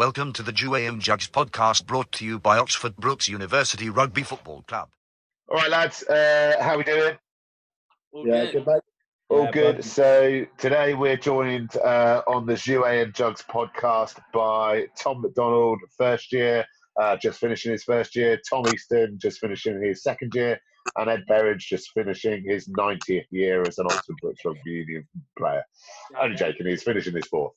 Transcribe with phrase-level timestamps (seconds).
[0.00, 4.64] Welcome to the Juam Jugs podcast brought to you by Oxford Brookes University Rugby Football
[4.66, 4.88] Club.
[5.50, 7.18] All right, lads, uh, how we doing?
[8.10, 8.52] All Yeah, good.
[8.52, 8.82] good mate.
[9.28, 9.76] All Yeah, good.
[9.76, 9.84] bud.
[9.84, 16.32] So today we're joined uh, on the Jouet and Jugs podcast by Tom McDonald, first
[16.32, 16.64] year,
[16.98, 18.40] uh, just finishing his first year.
[18.48, 20.58] Tom Easton, just finishing his second year.
[20.96, 25.08] And Ed Berridge, just finishing his 90th year as an Oxford Brookes Rugby Union
[25.38, 25.64] player.
[26.20, 27.52] Only joking, he's finishing his fourth.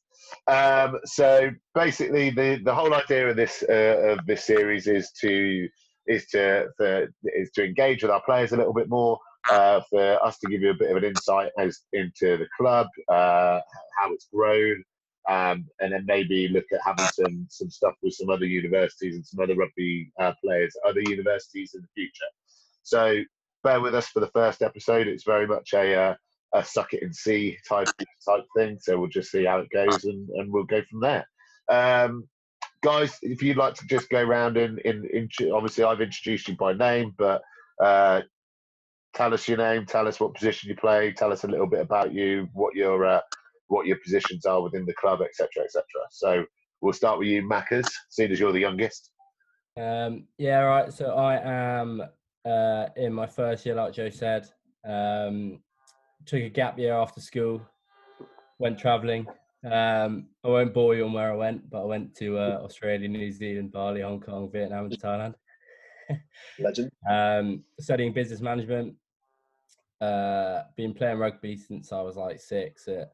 [0.48, 5.68] Um, so basically, the, the whole idea of this uh, of this series is to
[6.08, 9.20] is to for, is to engage with our players a little bit more,
[9.52, 12.88] uh, for us to give you a bit of an insight as into the club,
[13.10, 13.60] uh,
[14.00, 14.84] how it's grown,
[15.30, 19.26] um, and then maybe look at having some some stuff with some other universities and
[19.26, 22.26] some other rugby uh, players, other universities in the future.
[22.84, 23.22] So
[23.64, 25.08] bear with us for the first episode.
[25.08, 26.16] It's very much a uh,
[26.54, 27.90] a suck it and see type
[28.28, 28.78] type thing.
[28.80, 31.28] So we'll just see how it goes, and, and we'll go from there.
[31.70, 32.28] Um,
[32.84, 36.74] guys, if you'd like to just go around and in, obviously I've introduced you by
[36.74, 37.42] name, but
[37.82, 38.22] uh,
[39.14, 41.82] tell us your name, tell us what position you play, tell us a little bit
[41.82, 43.22] about you, what your uh,
[43.68, 45.84] what your positions are within the club, etc., etc.
[46.12, 46.46] So
[46.82, 49.10] we'll start with you, Mackers, seeing as you're the youngest.
[49.76, 50.94] Um, yeah, right.
[50.94, 52.04] So I am
[52.46, 54.50] uh, in my first year, like Joe said.
[54.86, 55.60] Um,
[56.26, 57.62] took a gap year after school,
[58.60, 59.28] went travelling.
[59.64, 63.08] Um, I won't bore you on where I went, but I went to uh, Australia,
[63.08, 65.36] New Zealand, Bali, Hong Kong, Vietnam, and Thailand.
[66.60, 66.92] Legend.
[67.10, 68.96] Um, studying business management.
[70.02, 73.14] Uh, been playing rugby since I was like six at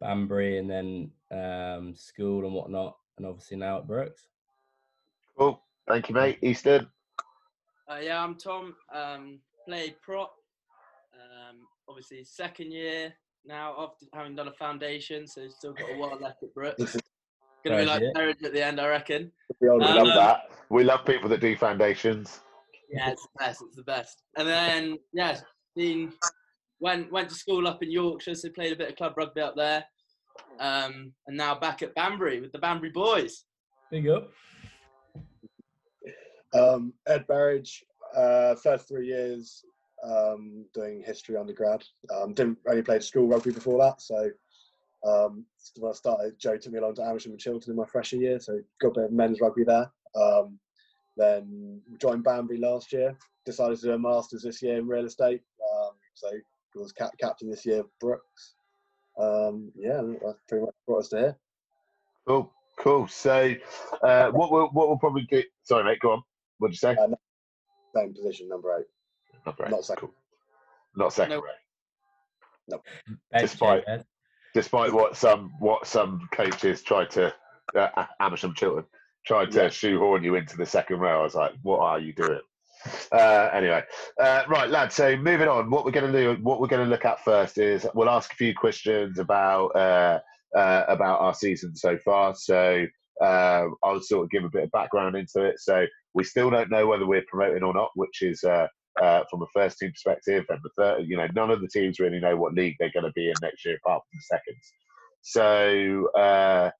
[0.00, 4.26] Banbury, and then um, school and whatnot, and obviously now at Brookes.
[5.38, 6.38] Cool, thank you, mate.
[6.42, 6.88] Easton.
[7.90, 8.76] Uh, yeah, I'm Tom.
[8.94, 10.32] Um, played prop.
[11.14, 11.56] Um,
[11.88, 13.12] obviously, second year
[13.44, 16.96] now after having done a foundation, so still got a while left at Brookes.
[17.64, 19.32] Gonna be like marriage at the end, I reckon.
[19.60, 20.50] We We Um, love that.
[20.68, 22.40] We love people that do foundations.
[22.92, 23.62] Yeah, it's the best.
[23.62, 24.22] It's the best.
[24.36, 25.40] And then yeah,
[25.74, 26.12] been
[26.78, 29.56] went went to school up in Yorkshire, so played a bit of club rugby up
[29.56, 29.84] there.
[30.60, 33.44] Um, and now back at Banbury with the Banbury boys.
[33.90, 34.30] Big up.
[36.52, 37.84] Um, Ed Berridge,
[38.16, 39.64] uh, first three years
[40.04, 41.84] um, doing history undergrad.
[42.14, 44.30] Um, didn't really play school rugby before that, so
[45.06, 45.44] um,
[45.78, 48.40] when I started, Joe took me along to Amersham and Chiltern in my freshman year,
[48.40, 49.90] so got a bit of men's rugby there.
[50.14, 50.58] Um,
[51.16, 53.16] then joined Banbury last year.
[53.44, 55.42] Decided to do a masters this year in real estate.
[55.72, 56.28] Um, so
[56.74, 58.54] was cap- captain this year Brookes.
[59.18, 61.36] Um, yeah, that's pretty much brought us to here.
[62.26, 63.08] Cool, cool.
[63.08, 63.54] So,
[64.02, 65.42] uh, what we'll what we'll probably do.
[65.62, 66.00] Sorry, mate.
[66.00, 66.22] Go on.
[66.60, 66.94] What'd you say?
[66.96, 67.08] Uh,
[67.96, 68.86] Same position, number eight.
[69.44, 69.70] Not great.
[69.70, 70.00] Not second.
[70.08, 70.14] Cool.
[70.96, 71.36] Not second.
[71.36, 71.44] Nope.
[71.44, 72.82] row.
[73.32, 74.04] Bench, Despite- Ed.
[74.54, 77.34] despite what some what some coaches tried to
[77.74, 78.84] uh, A- Amersham Chiltern
[79.26, 79.68] tried to Yeah.
[79.70, 81.20] shoehorn you into the second row.
[81.20, 82.40] I was like, what are you doing?
[83.12, 83.82] Uh, anyway,
[84.18, 84.94] uh, right, lads.
[84.94, 87.58] So moving on, what we're going to do, what we're going to look at first
[87.58, 90.20] is we'll ask a few questions about uh,
[90.56, 92.34] uh, about our season so far.
[92.34, 92.86] So
[93.20, 95.58] uh, I'll sort of give a bit of background into it.
[95.60, 98.66] So we still don't know whether we're promoting or not, which is uh,
[99.00, 102.00] uh, from a first team perspective, and the third, you know, none of the teams
[102.00, 104.72] really know what league they're going to be in next year, apart from the seconds.
[105.22, 106.70] So, uh,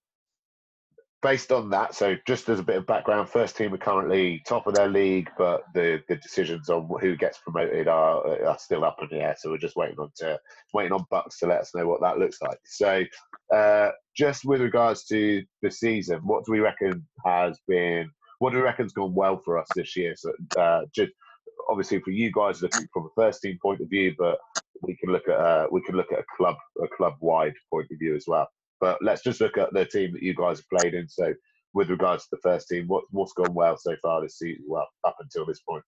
[1.22, 4.66] based on that, so just as a bit of background, first team are currently top
[4.66, 8.97] of their league, but the, the decisions on who gets promoted are are still up
[9.02, 9.36] in the air.
[9.38, 10.38] So we're just waiting on to
[10.72, 12.58] waiting on Bucks to let us know what that looks like.
[12.64, 13.04] So,
[13.54, 18.10] uh, just with regards to the season, what do we reckon has been?
[18.41, 20.15] What do we reckon's gone well for us this year?
[20.17, 21.12] So, uh, just
[21.69, 24.39] obviously for you guys looking from a first team point of view, but
[24.83, 27.89] we can look at uh, we can look at a club a club wide point
[27.93, 28.49] of view as well.
[28.81, 31.06] But let's just look at the team that you guys have played in.
[31.06, 31.34] So,
[31.75, 34.65] with regards to the first team, what what's gone well so far this season?
[34.67, 35.84] Well, up until this point.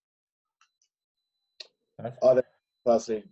[2.84, 3.24] Firstly,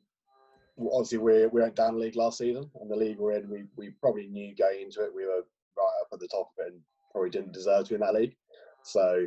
[0.78, 3.50] w- obviously we we went down the league last season, and the league we're in,
[3.50, 5.44] we, we probably knew going into it we were
[5.76, 6.80] right up at the top of it, and
[7.12, 8.34] probably didn't deserve to be in that league.
[8.82, 9.26] So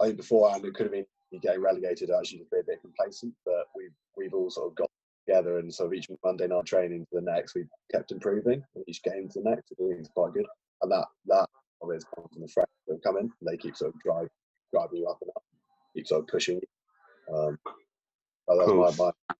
[0.00, 1.06] I think beforehand it could have been
[1.42, 4.90] getting relegated, actually just be a bit complacent, but we've we've all sort of got
[5.26, 8.84] together and sort of each Monday night training to the next, we've kept improving, and
[8.88, 10.46] each game to the next, I think it's quite good,
[10.82, 11.46] and that that
[11.78, 13.30] probably has come from the friends that have come in.
[13.42, 14.28] They keep sort of drive
[14.72, 15.42] driving you up and up,
[15.94, 17.34] keep sort of pushing you.
[17.34, 17.58] Um,
[18.46, 18.90] but that's Cool.
[18.98, 19.34] my, my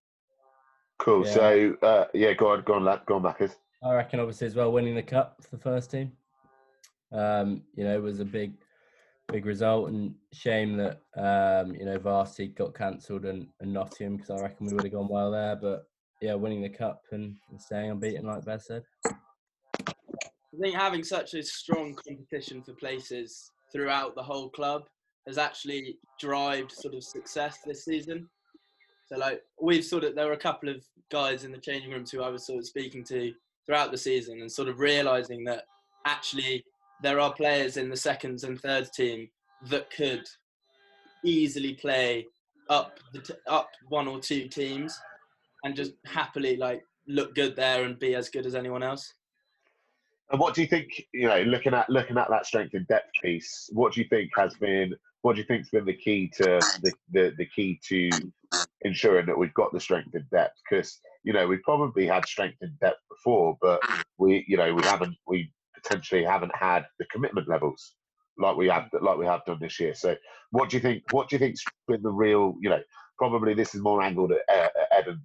[0.98, 1.26] Cool.
[1.26, 1.32] Yeah.
[1.32, 3.56] So uh, yeah, go on, go on, lad, go on, Mackers.
[3.82, 6.12] I reckon, obviously, as well, winning the cup for the first team.
[7.12, 8.54] Um, you know, it was a big,
[9.30, 14.30] big result, and shame that um, you know varsity got cancelled and, and Nottingham because
[14.30, 15.56] I reckon we would have gone well there.
[15.56, 15.86] But
[16.20, 18.82] yeah, winning the cup and, and staying unbeaten, like Beth said.
[19.06, 24.82] I think having such a strong competition for places throughout the whole club
[25.26, 28.28] has actually drived sort of success this season.
[29.06, 32.10] So like we've sort of there were a couple of guys in the changing rooms
[32.10, 33.32] who I was sort of speaking to
[33.66, 35.64] throughout the season and sort of realizing that
[36.06, 36.64] actually
[37.02, 39.28] there are players in the seconds and third team
[39.68, 40.24] that could
[41.24, 42.26] easily play
[42.68, 44.98] up t- up one or two teams
[45.64, 49.14] and just happily like look good there and be as good as anyone else.
[50.30, 51.06] And what do you think?
[51.12, 54.30] You know, looking at looking at that strength and depth piece, what do you think
[54.36, 54.94] has been?
[55.22, 58.10] What do you think's been the key to the the, the key to
[58.82, 60.60] ensuring that we've got the strength and depth?
[60.68, 63.80] Because you know we've probably had strength and depth before, but
[64.18, 65.50] we you know we haven't we
[65.88, 67.94] potentially haven't had the commitment levels
[68.38, 69.94] like we have like we have done this year.
[69.94, 70.16] So,
[70.50, 71.02] what do you think?
[71.10, 72.54] What do you think's been the real?
[72.60, 72.80] You know,
[73.18, 75.18] probably this is more angled at Ed and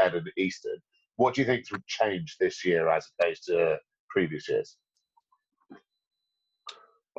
[0.00, 0.82] Ed and.
[1.16, 3.76] What do you think's changed this year as opposed to
[4.10, 4.76] previous years?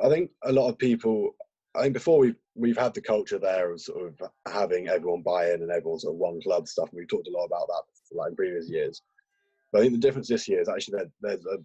[0.02, 1.30] I think a lot of people.
[1.74, 5.52] I think before we've we've had the culture there of sort of having everyone buy
[5.52, 6.90] in and everyone sort of one club stuff.
[6.90, 7.82] And we've talked a lot about that
[8.16, 9.02] like in previous years.
[9.72, 11.58] But I think the difference this year is actually that there's a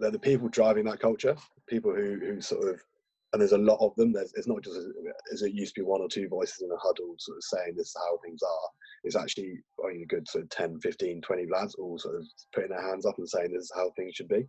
[0.00, 1.36] they're the people driving that culture.
[1.68, 2.80] People who who sort of
[3.32, 4.12] and there's a lot of them.
[4.12, 4.78] There's, it's not just
[5.32, 7.74] as it used to be one or two voices in a huddle sort of saying
[7.76, 8.68] this is how things are.
[9.04, 9.54] It's actually
[9.84, 12.86] I mean, a good sort of 10, 15, 20 lads all sort of putting their
[12.86, 14.46] hands up and saying this is how things should be.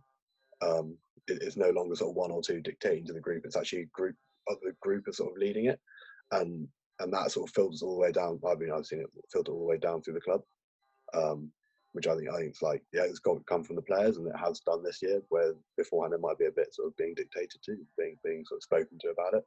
[0.62, 0.96] Um,
[1.28, 3.44] it, it's no longer sort of one or two dictating to the group.
[3.44, 4.16] It's actually a group
[4.48, 5.78] of the group are sort of leading it,
[6.32, 6.66] and
[6.98, 8.40] and that sort of filters all the way down.
[8.46, 10.40] I mean, I've seen it filter all the way down through the club.
[11.14, 11.50] Um,
[11.92, 14.16] which I think I think it's like yeah, it's got to come from the players,
[14.16, 15.22] and it has done this year.
[15.28, 18.58] Where beforehand it might be a bit sort of being dictated to, being being sort
[18.58, 19.44] of spoken to about it.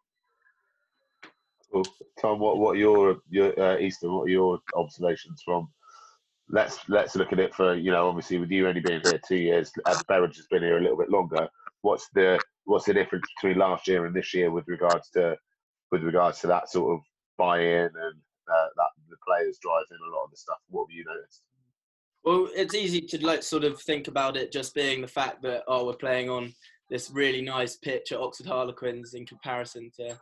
[1.71, 1.85] Well,
[2.21, 4.13] Tom, what what are your your uh, Easton?
[4.13, 5.67] What are your observations from?
[6.49, 9.37] Let's let's look at it for you know obviously with you only being here two
[9.37, 11.49] years, as Berridge has been here a little bit longer.
[11.81, 15.35] What's the what's the difference between last year and this year with regards to
[15.91, 17.03] with regards to that sort of
[17.37, 20.57] buy-in and uh, that the players driving a lot of the stuff?
[20.69, 21.41] What have you noticed?
[22.25, 25.63] Well, it's easy to like sort of think about it just being the fact that
[25.67, 26.53] oh, we're playing on
[26.89, 30.17] this really nice pitch at Oxford Harlequins in comparison to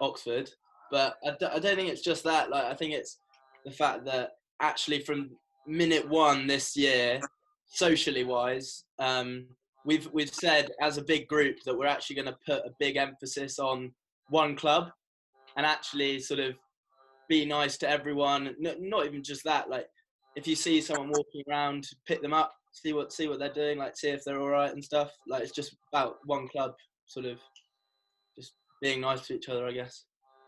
[0.00, 0.50] Oxford,
[0.90, 2.50] but I d- I don't think it's just that.
[2.50, 3.20] Like, I think it's
[3.64, 4.30] the fact that
[4.60, 5.30] actually from
[5.66, 7.20] minute one this year,
[7.66, 9.46] socially wise, um,
[9.84, 12.96] we've we've said as a big group that we're actually going to put a big
[12.96, 13.92] emphasis on
[14.28, 14.90] one club,
[15.56, 16.54] and actually sort of
[17.28, 18.56] be nice to everyone.
[18.58, 19.86] Not even just that, like
[20.38, 23.76] if you see someone walking around, pick them up, see what see what they're doing,
[23.76, 25.10] like see if they're all right and stuff.
[25.26, 26.74] Like it's just about one club,
[27.06, 27.40] sort of,
[28.38, 30.04] just being nice to each other, I guess.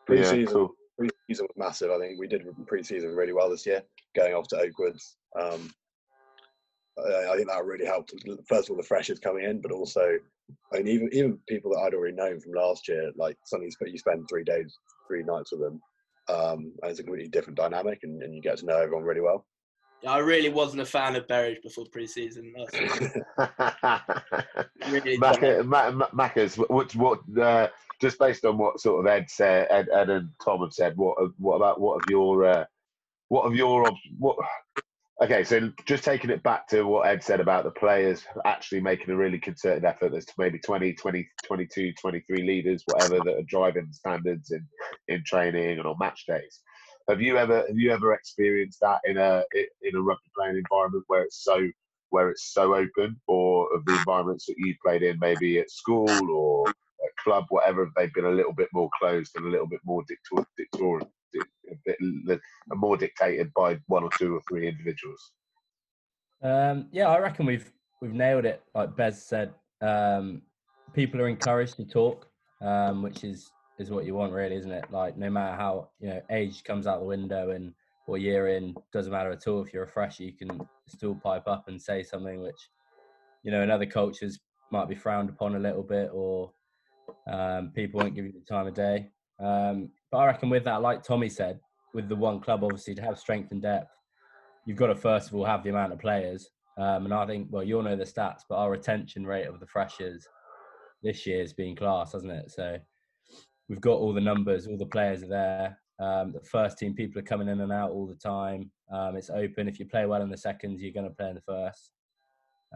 [0.06, 0.70] Pre-season, Yeah, cool.
[0.96, 1.90] pre-season was massive.
[1.90, 3.82] I think we did pre-season really well this year,
[4.14, 5.16] going off to Oakwoods.
[5.40, 5.72] Um,
[6.96, 8.14] I, I think that really helped.
[8.48, 10.18] First of all, the freshers coming in, but also,
[10.72, 13.98] I mean, even even people that I'd already known from last year, like suddenly you
[13.98, 14.72] spend three days,
[15.08, 15.80] three nights with them,
[16.28, 19.20] um, and it's a completely different dynamic, and, and you get to know everyone really
[19.20, 19.44] well.
[20.06, 22.54] I really wasn't a fan of Berridge before pre-season.
[24.88, 27.68] Really Macca, Ma- Ma- Macca's, what, what, uh,
[28.00, 31.16] just based on what sort of Ed said, Ed, Ed and Tom have said, what,
[31.38, 32.64] what about, what of your, uh,
[33.28, 33.88] what of your,
[34.18, 34.36] what,
[35.22, 39.10] okay, so just taking it back to what Ed said about the players actually making
[39.10, 43.88] a really concerted effort, there's maybe 20, 20, 22, 23 leaders, whatever, that are driving
[43.92, 44.66] standards in,
[45.08, 46.60] in training and on match days.
[47.10, 49.42] Have you ever, have you ever experienced that in a,
[49.82, 51.68] in a rugby playing environment where it's so
[52.10, 56.08] where it's so open, or of the environments that you played in, maybe at school
[56.30, 59.80] or a club, whatever, they've been a little bit more closed and a little bit
[59.84, 60.02] more
[60.56, 62.40] dictatorial, a bit
[62.74, 65.32] more dictated by one or two or three individuals.
[66.42, 68.62] Um, yeah, I reckon we've we've nailed it.
[68.74, 70.42] Like Bez said, um,
[70.92, 72.28] people are encouraged to talk,
[72.60, 73.50] um, which is
[73.80, 74.84] is what you want, really, isn't it?
[74.90, 77.72] Like no matter how you know age comes out the window and
[78.06, 79.62] or year in doesn't matter at all.
[79.62, 82.68] If you're a fresher, you can still pipe up and say something which,
[83.42, 86.52] you know, in other cultures might be frowned upon a little bit, or
[87.30, 89.08] um, people won't give you the time of day.
[89.38, 91.60] Um, but I reckon with that, like Tommy said,
[91.94, 93.94] with the one club, obviously to have strength and depth,
[94.66, 96.50] you've got to first of all have the amount of players.
[96.78, 99.66] Um, and I think, well, you'll know the stats, but our retention rate of the
[99.66, 100.26] freshers
[101.02, 102.50] this year has been class, hasn't it?
[102.50, 102.78] So
[103.70, 105.78] we've got all the numbers, all the players are there.
[106.00, 108.70] Um, the first team people are coming in and out all the time.
[108.92, 109.68] Um, it's open.
[109.68, 111.92] If you play well in the seconds, you're going to play in the first.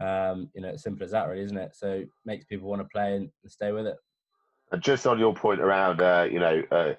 [0.01, 1.75] Um, you know, it's simple as that, really, isn't it?
[1.75, 3.97] So it makes people want to play and stay with it.
[4.71, 6.93] And just on your point around, uh, you know, uh,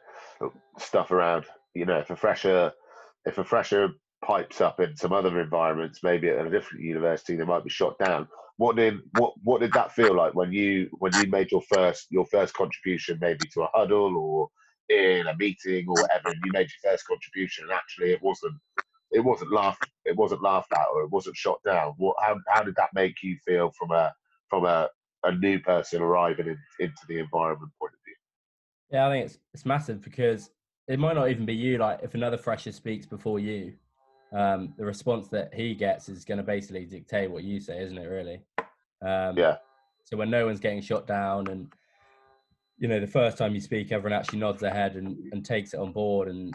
[0.79, 2.73] stuff around, you know, if a fresher,
[3.25, 3.89] if a fresher
[4.25, 7.99] pipes up in some other environments, maybe at a different university, they might be shot
[7.99, 8.29] down.
[8.57, 12.07] What did what what did that feel like when you when you made your first
[12.11, 14.49] your first contribution, maybe to a huddle or
[14.89, 18.55] in a meeting or whatever, and you made your first contribution, and actually it wasn't
[19.11, 21.95] it wasn't laughed it wasn't laughed at or it wasn't shot down.
[21.99, 24.13] What how how did that make you feel from a
[24.49, 24.89] from a,
[25.25, 28.15] a new person arriving in, into the environment point of view?
[28.91, 30.51] Yeah, I think it's it's massive because
[30.89, 31.79] it might not even be you.
[31.79, 33.75] Like if another fresher speaks before you,
[34.33, 37.99] um, the response that he gets is going to basically dictate what you say, isn't
[37.99, 38.07] it?
[38.07, 38.41] Really.
[39.03, 39.57] Um, Yeah.
[40.05, 41.73] So when no one's getting shot down, and
[42.79, 45.75] you know the first time you speak, everyone actually nods their head and, and takes
[45.75, 46.55] it on board, and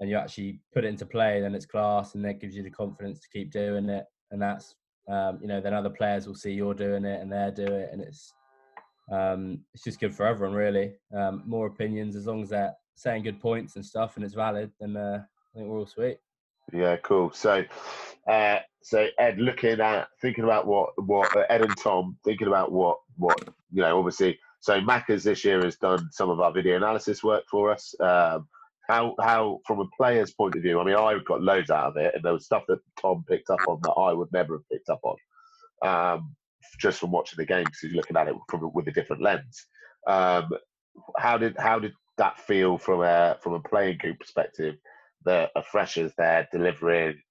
[0.00, 2.70] and you actually put it into play, then it's class, and that gives you the
[2.70, 4.74] confidence to keep doing it, and that's
[5.08, 7.90] um, you know then other players will see you're doing it and they're doing it,
[7.92, 8.32] and it's
[9.12, 10.94] um, it's just good for everyone really.
[11.14, 14.72] Um, more opinions as long as they're saying good points and stuff, and it's valid,
[14.80, 16.18] then uh, I think we're all sweet.
[16.72, 17.32] Yeah, cool.
[17.32, 17.64] So,
[18.28, 22.72] uh, so Ed, looking at thinking about what what uh, Ed and Tom thinking about
[22.72, 23.38] what what
[23.72, 24.38] you know, obviously.
[24.60, 27.94] So Macca's this year has done some of our video analysis work for us.
[28.00, 28.48] Um,
[28.88, 30.80] how how from a player's point of view?
[30.80, 33.50] I mean, I got loads out of it, and there was stuff that Tom picked
[33.50, 35.16] up on that I would never have picked up on,
[35.88, 36.36] um,
[36.78, 39.66] just from watching the game because he's looking at it from with a different lens.
[40.06, 40.50] Um,
[41.18, 44.76] how did how did that feel from a from a playing group perspective?
[45.26, 47.22] That a freshers there delivering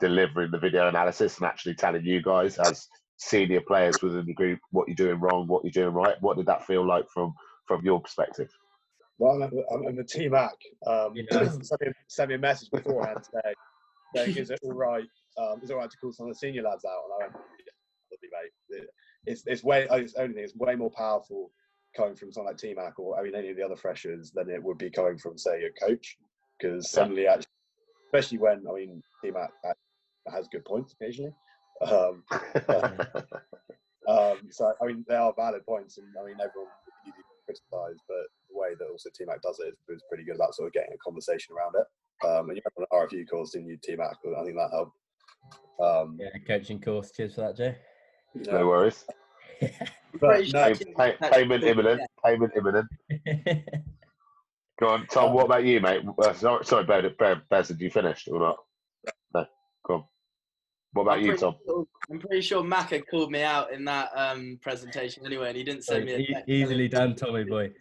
[0.00, 4.60] delivering the video analysis and actually telling you guys as senior players within the group
[4.72, 6.16] what you're doing wrong, what you're doing right.
[6.22, 7.34] What did that feel like from
[7.66, 8.50] from your perspective?
[9.18, 10.54] Well, I'm, I'm, I'm a T Mac.
[10.86, 11.48] Um, Yeah.
[11.62, 13.56] sent, me, sent me a message beforehand saying,
[14.16, 15.08] saying, "Is it all right?
[15.38, 17.18] Um, is it all right to call some of the senior lads out?" And I
[17.28, 17.72] went, "Yeah,
[18.12, 18.88] lovely, mate.
[19.26, 19.88] It's it's way.
[19.88, 20.44] oh, It's only thing.
[20.44, 21.52] It's way more powerful
[21.96, 24.50] coming from someone like T Mac or I mean any of the other freshers than
[24.50, 26.18] it would be coming from say a coach
[26.58, 27.46] because suddenly actually,
[28.06, 29.50] especially when I mean T Mac
[30.32, 31.32] has good points occasionally.
[31.82, 32.22] Um,
[34.08, 38.00] um, so I mean, they are valid points, and I mean everyone can easily criticise,
[38.08, 40.68] but the way that also T Mac does it is, is pretty good about sort
[40.68, 41.86] of getting a conversation around it.
[42.26, 44.16] Um, and you had an RFU course, didn't you, T Mac?
[44.24, 44.96] I think that helped.
[45.80, 47.10] Um, Yeah, coaching course.
[47.10, 47.76] Cheers for that, Jay.
[48.34, 49.04] you know, no worries.
[50.20, 52.00] but no, Pay, pay, payment imminent.
[52.24, 52.88] Payment imminent.
[54.80, 55.32] Go on, Tom.
[55.32, 56.02] What about you, mate?
[56.18, 58.56] Uh, sorry, sorry, Bez, Bez, Bez, did you finish or not?
[59.34, 59.46] No.
[59.86, 60.04] Go on.
[60.92, 61.54] What about I'm you, Tom?
[61.64, 65.64] sure- I'm pretty sure Macca called me out in that um, presentation anyway, and he
[65.64, 66.48] didn't send me a E- text.
[66.48, 67.70] easily done, Tommy boy.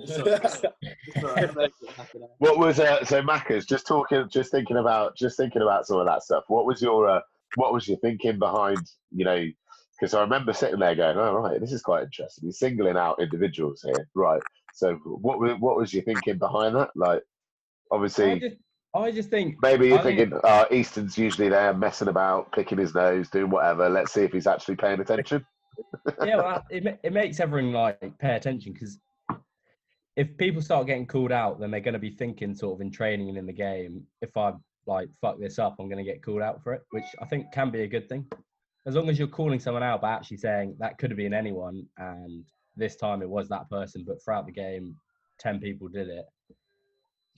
[0.00, 2.26] It's all right, it's all right, I'm okay with Macca now.
[2.38, 6.06] What was uh, so Macca's just talking, just thinking about, just thinking about some of
[6.06, 6.44] that stuff.
[6.48, 7.20] What was your, uh,
[7.56, 8.78] what was your thinking behind,
[9.10, 9.44] you know?
[9.98, 13.20] Because I remember sitting there going, "Oh right, this is quite interesting." He's singling out
[13.20, 14.42] individuals here, right?
[14.78, 16.90] So what was what was your thinking behind that?
[16.94, 17.20] Like,
[17.90, 18.56] I obviously, just,
[18.94, 22.78] I just think maybe you're I think- thinking, uh, Easton's usually there messing about, picking
[22.78, 23.88] his nose, doing whatever.
[23.88, 25.44] Let's see if he's actually paying attention.
[26.24, 29.00] yeah, well, it, it makes everyone like pay attention because
[30.14, 32.92] if people start getting called out, then they're going to be thinking sort of in
[32.92, 34.04] training and in the game.
[34.22, 34.52] If I
[34.86, 37.46] like fuck this up, I'm going to get called out for it, which I think
[37.52, 38.26] can be a good thing.
[38.86, 41.84] As long as you're calling someone out, by actually saying that could have been anyone,
[41.96, 42.44] and
[42.78, 44.96] this time it was that person, but throughout the game,
[45.38, 46.24] ten people did it.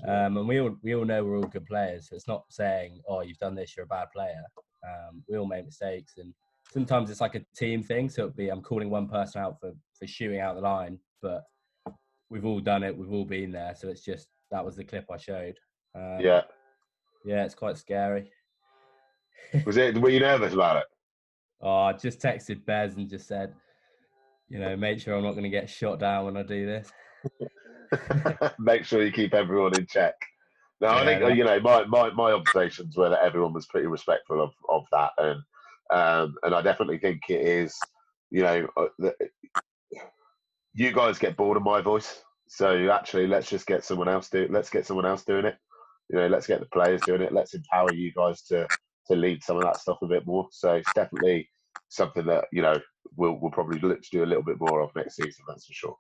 [0.07, 2.09] Um, and we all we all know we're all good players.
[2.09, 4.43] So it's not saying, "Oh, you've done this, you're a bad player."
[4.85, 6.33] Um, we all make mistakes, and
[6.73, 8.09] sometimes it's like a team thing.
[8.09, 11.45] So it'd be I'm calling one person out for for shooting out the line, but
[12.31, 12.97] we've all done it.
[12.97, 13.75] We've all been there.
[13.77, 15.57] So it's just that was the clip I showed.
[15.95, 16.43] Um, yeah.
[17.25, 18.31] yeah, it's quite scary.
[19.67, 19.99] Was it?
[19.99, 20.85] Were you nervous about it?
[21.63, 23.53] Oh, I just texted Bez and just said,
[24.51, 26.91] you know, make sure I'm not going to get shot down when I do this.
[28.59, 30.15] Make sure you keep everyone in check.
[30.81, 34.43] No, I think you know my, my, my observations were that everyone was pretty respectful
[34.43, 35.41] of, of that, and
[35.93, 37.79] um, and I definitely think it is.
[38.31, 39.11] You know, uh,
[40.73, 44.49] you guys get bored of my voice, so actually let's just get someone else do.
[44.51, 45.57] Let's get someone else doing it.
[46.09, 47.33] You know, let's get the players doing it.
[47.33, 48.67] Let's empower you guys to
[49.09, 50.49] to lead some of that stuff a bit more.
[50.51, 51.51] So it's definitely
[51.91, 52.77] something that you know
[53.17, 55.45] we'll we'll probably look to do a little bit more of next season.
[55.47, 55.97] That's for sure.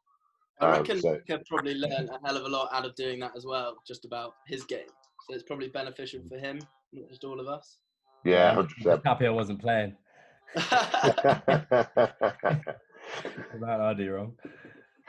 [0.60, 3.18] I Um, reckon so- Macca probably learn a hell of a lot out of doing
[3.20, 4.88] that as well, just about his game.
[5.28, 6.58] So it's probably beneficial for him,
[6.92, 7.78] not just all of us.
[8.24, 9.96] Yeah, I'm hundred just happy I wasn't playing.
[10.54, 11.86] percent.
[13.60, 14.32] That I do wrong.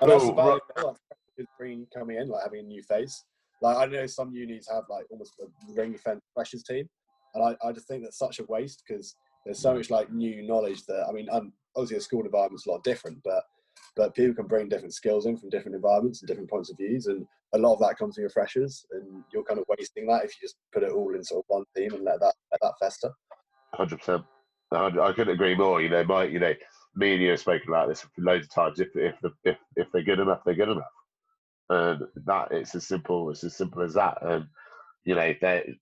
[0.01, 3.23] And that's Cool, about it, like, coming in, like having a new face.
[3.61, 5.45] Like I know some unis have like almost a
[5.79, 6.89] ring fence freshers team,
[7.35, 10.43] and I, I just think that's such a waste because there's so much like new
[10.43, 13.43] knowledge that I mean, um, obviously the school environment's a lot different, but
[13.95, 17.07] but people can bring different skills in from different environments and different points of views,
[17.07, 20.23] and a lot of that comes from your freshers, and you're kind of wasting that
[20.23, 22.61] if you just put it all in sort of one team and let that let
[22.61, 23.11] that fester.
[23.73, 24.23] Hundred percent.
[24.73, 25.81] I couldn't agree more.
[25.81, 26.53] You know, my you know,
[26.95, 28.79] me and you have spoken about this loads of times.
[28.79, 30.83] If if if if they're good enough, they're good enough,
[31.69, 34.17] and that it's as simple it's as simple as that.
[34.21, 34.45] And
[35.03, 35.73] you know, they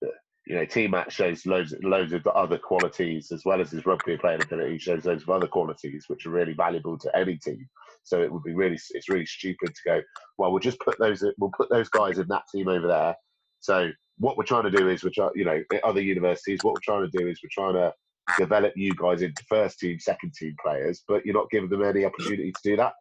[0.50, 4.18] you know, T Mac shows loads loads of other qualities as well as his rugby
[4.18, 4.74] playing ability.
[4.74, 7.70] He shows loads of other qualities which are really valuable to any team.
[8.03, 10.01] So it would be really it's really stupid to go.
[10.39, 13.15] Well, we'll just put those we'll put those guys in that team over there.
[13.60, 16.79] So what we're trying to do is we're trying, you know, other universities, what we're
[16.84, 17.94] trying to do is we're trying to
[18.39, 22.06] develop you guys into first team, second team players, but you're not giving them any
[22.06, 22.94] opportunity to do that.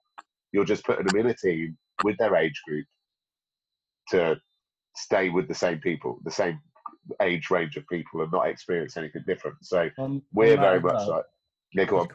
[0.52, 2.86] You're just putting them in a team with their age group
[4.10, 4.36] to
[4.96, 6.60] stay with the same people, the same
[7.22, 9.56] age range of people, and not experience anything different.
[9.62, 11.24] So On- we're very much well, like,
[11.72, 12.08] yeah, go on.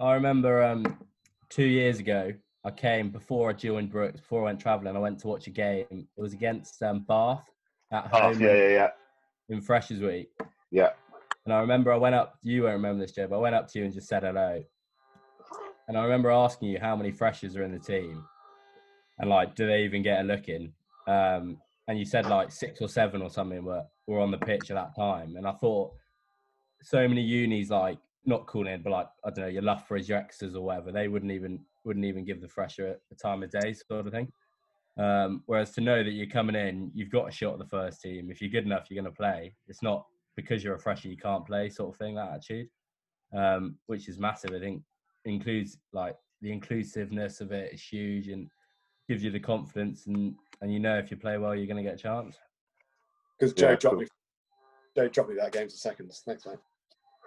[0.00, 0.98] I remember um,
[1.48, 2.32] two years ago,
[2.64, 5.50] I came before I joined Brookes, before I went travelling, I went to watch a
[5.50, 5.86] game.
[5.90, 7.44] It was against um, Bath
[7.92, 8.90] at Oh, home yeah, yeah, yeah,
[9.48, 10.30] in Freshers Week.
[10.70, 10.90] yeah.
[11.44, 13.68] And I remember I went up, you won't remember this, Joe, but I went up
[13.68, 14.62] to you and just said hello.
[15.88, 18.22] And I remember asking you how many freshers are in the team
[19.18, 20.72] and like, do they even get a look in?
[21.06, 21.56] Um,
[21.88, 24.76] and you said like six or seven or something were, were on the pitch at
[24.76, 25.36] that time.
[25.36, 25.92] And I thought
[26.82, 30.20] so many unis, like, not calling in, but like, I don't know, your Loughboroughs, your
[30.20, 33.72] Exeters or whatever, they wouldn't even, wouldn't even give the fresher the time of day
[33.72, 34.30] sort of thing.
[34.98, 38.02] Um, whereas to know that you're coming in, you've got a shot at the first
[38.02, 38.30] team.
[38.30, 39.54] If you're good enough, you're going to play.
[39.66, 40.04] It's not
[40.36, 42.16] because you're a fresher you can't play sort of thing.
[42.16, 42.68] That attitude,
[43.34, 44.52] um, which is massive.
[44.54, 44.82] I think
[45.24, 48.48] includes like the inclusiveness of it is huge and
[49.08, 51.82] gives you the confidence and and you know if you play well, you're going to
[51.82, 52.36] get a chance.
[53.38, 54.02] Because Joe Yeah, dropped cool.
[54.02, 54.08] me.
[54.96, 56.22] Joe dropped me that game to seconds.
[56.26, 56.58] Thanks, mate.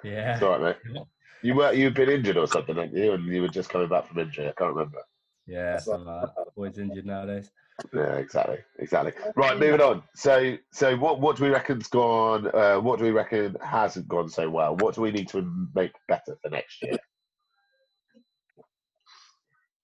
[0.04, 1.04] Yeah, It's all right, mate.
[1.44, 3.14] You were you've been injured or something, haven't you?
[3.14, 4.48] And you were just coming back from injury.
[4.48, 5.00] I can't remember.
[5.48, 6.56] yeah, That's something like that.
[6.56, 7.50] Boys injured nowadays.
[7.96, 9.14] Yeah, exactly, exactly.
[9.36, 10.04] Right, moving on.
[10.14, 12.46] So, so what what do we reckon's gone?
[12.54, 14.76] Uh, what do we reckon hasn't gone so well?
[14.76, 17.00] What do we need to make better for next year?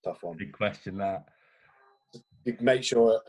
[0.03, 0.37] Tough one.
[0.37, 1.25] Big question that.
[2.47, 3.21] You make sure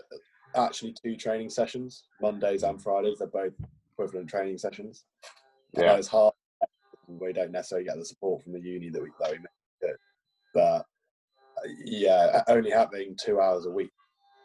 [0.55, 3.53] actually two training sessions, Mondays and Fridays, they're both
[3.93, 5.07] equivalent training sessions.
[5.77, 6.35] Yeah, it's hard.
[7.09, 9.39] We don't necessarily get the support from the uni that we that we
[9.83, 9.93] do,
[10.55, 13.91] but uh, yeah, only having two hours a week,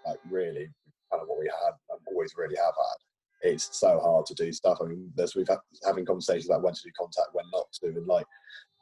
[0.07, 0.67] like really,
[1.11, 3.51] kind of what we had and always really have had.
[3.51, 4.79] It's so hard to do stuff.
[4.81, 7.89] I mean, there's we've had having conversations about when to do contact, when not to,
[7.89, 8.25] and like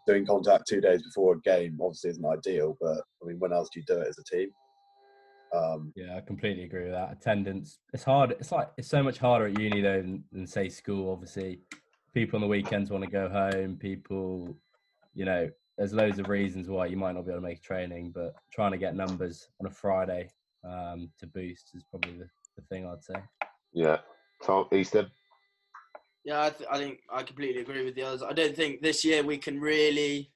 [0.08, 2.78] doing contact two days before a game obviously isn't ideal.
[2.80, 4.52] But I mean, when else do you do it as a team?
[5.54, 7.12] Um, Yeah, I completely agree with that.
[7.12, 8.32] Attendance, it's hard.
[8.32, 11.12] It's like it's so much harder at uni though than, than say school.
[11.12, 11.60] Obviously,
[12.14, 13.76] people on the weekends want to go home.
[13.78, 14.56] People,
[15.14, 18.12] you know, there's loads of reasons why you might not be able to make training,
[18.14, 20.30] but trying to get numbers on a Friday
[20.64, 23.16] um, to boost is probably the, the thing I'd say.
[23.74, 23.98] yeah.
[24.44, 25.10] Tom Easton.
[26.24, 28.24] Yeah, I, th- I think I completely agree with the others.
[28.24, 30.32] I don't think this year we can really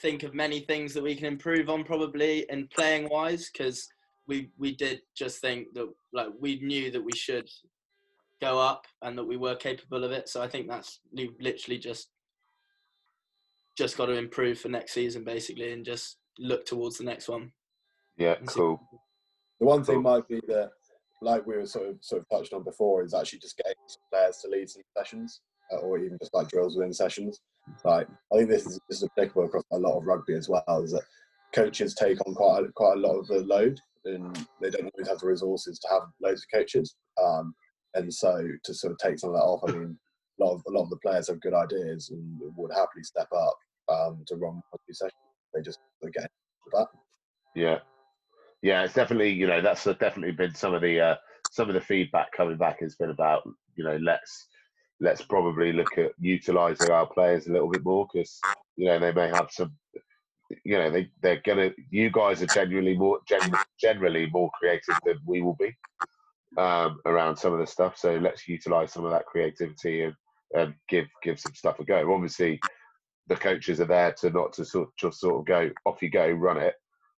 [0.00, 3.88] think of many things that we can improve on, probably in playing wise, because
[4.30, 7.48] we we did just think that like we knew that we should
[8.40, 10.28] go up and that we were capable of it.
[10.28, 12.10] So I think that's we've literally just
[13.76, 17.50] just got to improve for next season, basically, and just look towards the next one.
[18.16, 18.80] Yeah, and cool.
[19.58, 20.02] The one thing Cool.
[20.02, 20.70] might be that,
[21.20, 24.02] like we were sort of sort of touched on before, is actually just getting some
[24.12, 25.40] players to lead some sessions,
[25.72, 27.40] uh, or even just like drills within sessions.
[27.84, 30.82] Like I think this is, this is applicable across a lot of rugby as well.
[30.84, 31.02] Is that
[31.52, 35.08] coaches take on quite a, quite a lot of the load, and they don't always
[35.08, 36.94] have the resources to have loads of coaches.
[37.22, 37.54] Um,
[37.94, 39.98] and so to sort of take some of that off, I mean,
[40.40, 43.28] a lot of a lot of the players have good ideas and would happily step
[43.36, 43.56] up
[43.90, 45.12] um, to run rugby sessions.
[45.54, 46.30] They just they get
[46.72, 46.86] that.
[47.54, 47.78] Yeah,
[48.62, 48.84] yeah.
[48.84, 51.14] It's definitely you know that's definitely been some of the uh,
[51.50, 53.42] some of the feedback coming back has been about
[53.76, 54.46] you know let's
[55.00, 58.38] let's probably look at utilizing our players a little bit more because
[58.76, 59.72] you know they may have some
[60.64, 65.18] you know they they're gonna you guys are genuinely more gen, generally more creative than
[65.26, 65.74] we will be
[66.58, 67.96] um, around some of the stuff.
[67.96, 70.14] So let's utilize some of that creativity and,
[70.54, 72.12] and give give some stuff a go.
[72.12, 72.60] Obviously
[73.28, 76.28] the coaches are there to not to sort just sort of go off you go
[76.30, 76.74] run it.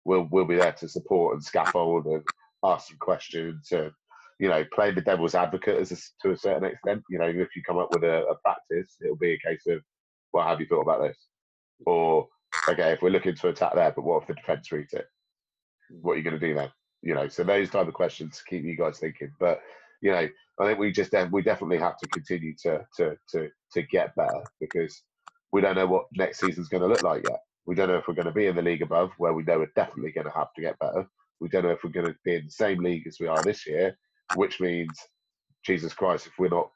[0.04, 2.22] We'll we'll be there to support and scaffold and
[2.64, 3.92] ask some questions and
[4.38, 7.02] you know play the devil's advocate as a, to a certain extent.
[7.08, 9.80] You know if you come up with a, a practice it'll be a case of
[10.32, 11.18] well have you thought about this?
[11.86, 12.26] Or
[12.68, 15.06] okay if we're looking to attack there but what if the defense reads it?
[16.02, 16.70] What are you going to do then?
[17.02, 19.32] You know so those type of questions to keep you guys thinking.
[19.38, 19.60] But
[20.02, 20.28] you know
[20.60, 24.42] i think we just we definitely have to continue to to to to get better
[24.60, 25.02] because
[25.52, 27.40] we don't know what next season's going to look like yet.
[27.66, 29.58] We don't know if we're going to be in the league above, where we know
[29.58, 31.06] we're definitely going to have to get better.
[31.40, 33.42] We don't know if we're going to be in the same league as we are
[33.42, 33.96] this year,
[34.36, 34.96] which means,
[35.64, 36.70] Jesus Christ, if we're not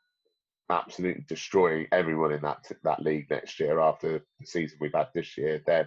[0.71, 5.37] absolutely destroying everyone in that that league next year after the season we've had this
[5.37, 5.87] year, then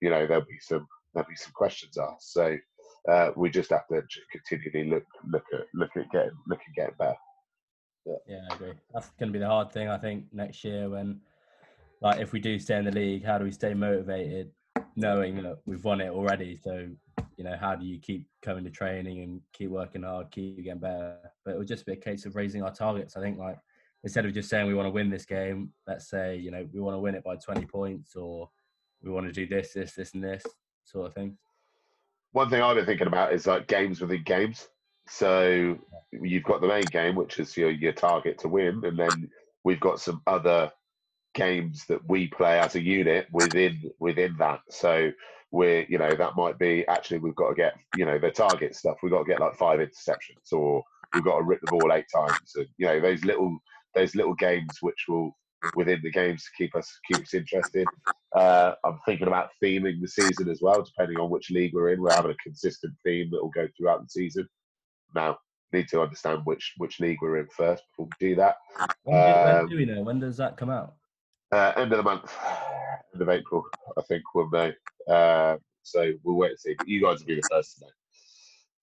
[0.00, 2.32] you know there'll be some there'll be some questions asked.
[2.32, 2.56] So
[3.10, 4.02] uh, we just have to
[4.48, 7.16] continually look look at look at getting look at getting better.
[8.26, 8.72] Yeah, I agree.
[8.92, 11.20] That's going to be the hard thing, I think, next year when,
[12.02, 14.50] like, if we do stay in the league, how do we stay motivated,
[14.94, 16.58] knowing that we've won it already?
[16.62, 16.88] So,
[17.36, 20.80] you know, how do you keep coming to training and keep working hard, keep getting
[20.80, 21.16] better?
[21.44, 23.16] But it would just be a case of raising our targets.
[23.16, 23.58] I think, like,
[24.04, 26.80] instead of just saying we want to win this game, let's say, you know, we
[26.80, 28.50] want to win it by 20 points or
[29.02, 30.44] we want to do this, this, this, and this
[30.84, 31.36] sort of thing.
[32.32, 34.68] One thing I've been thinking about is like games within games.
[35.08, 35.78] So
[36.12, 39.30] you've got the main game, which is your your target to win, and then
[39.62, 40.72] we've got some other
[41.34, 44.60] games that we play as a unit within within that.
[44.70, 45.10] So
[45.50, 48.74] we're you know that might be actually we've got to get you know the target
[48.74, 48.96] stuff.
[49.02, 50.82] We've got to get like five interceptions, or
[51.14, 53.58] we've got to rip the ball eight times, and you know those little
[53.94, 55.36] those little games which will
[55.76, 57.86] within the games to keep us keep us interested.
[58.36, 62.00] Uh, I'm thinking about theming the season as well, depending on which league we're in.
[62.00, 64.46] We're having a consistent theme that will go throughout the season.
[65.14, 65.38] Now,
[65.72, 68.56] need to understand which which league we're in first before we do that.
[69.04, 70.02] When do, when Um, do we know?
[70.02, 70.94] When does that come out?
[71.52, 72.32] Uh, end of the month,
[73.12, 73.64] end of April,
[73.96, 74.72] I think we'll know.
[75.08, 76.74] Uh, so we'll wait and see.
[76.76, 77.90] But you guys will be the first to know.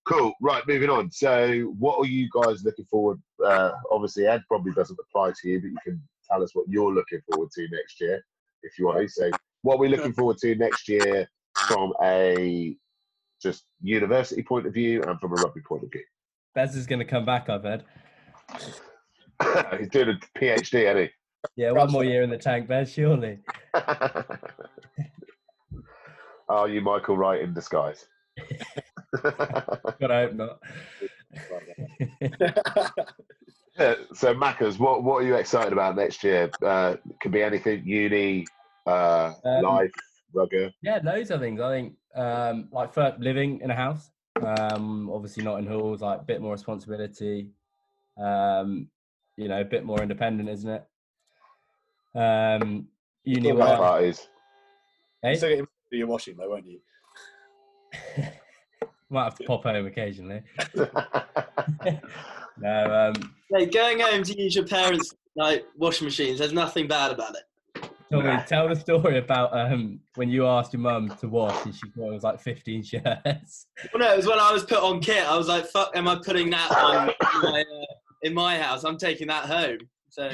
[0.07, 0.33] Cool.
[0.41, 1.11] Right, moving on.
[1.11, 3.21] So, what are you guys looking forward?
[3.43, 6.93] Uh, obviously, Ed probably doesn't apply to you, but you can tell us what you're
[6.93, 8.23] looking forward to next year,
[8.63, 9.07] if you want to.
[9.09, 9.29] So,
[9.61, 11.29] what we're we looking forward to next year
[11.67, 12.75] from a
[13.41, 16.03] just university point of view and from a rugby point of view?
[16.55, 17.83] Bez is going to come back, I've heard.
[19.79, 21.09] He's doing a PhD, isn't he?
[21.55, 23.39] Yeah, one more year in the tank, Bez, surely.
[26.49, 28.05] Are you Michael Wright in disguise?
[29.23, 30.59] God, I hope not.
[33.77, 36.49] Yeah, so Maccas, what what are you excited about next year?
[36.63, 38.45] Uh, could be anything, uni,
[38.85, 39.91] uh, Um, life,
[40.33, 40.71] rugger.
[40.81, 41.59] yeah, loads of things.
[41.61, 46.19] I think, um, like first living in a house, um, obviously not in halls, like
[46.21, 47.49] a bit more responsibility,
[48.17, 48.89] um,
[49.37, 50.85] you know, a bit more independent, isn't it?
[52.13, 52.87] Um,
[53.23, 54.27] uni Talk Night about work, parties.
[55.23, 55.35] eh?
[55.35, 56.79] Still getting to do your washing though, won't you?
[59.11, 60.41] Might have to pop home occasionally.
[62.57, 66.39] no, um, Hey, going home to use your parents' like washing machines.
[66.39, 67.43] There's nothing bad about it.
[68.11, 71.89] Tommy, tell the story about um, when you asked your mum to wash and she
[71.91, 73.67] thought it was like 15 shirts.
[73.93, 75.25] Well, no, it was when I was put on kit.
[75.25, 77.85] I was like, "Fuck, am I putting that on in my, uh,
[78.23, 78.83] in my house?
[78.83, 79.77] I'm taking that home."
[80.09, 80.29] So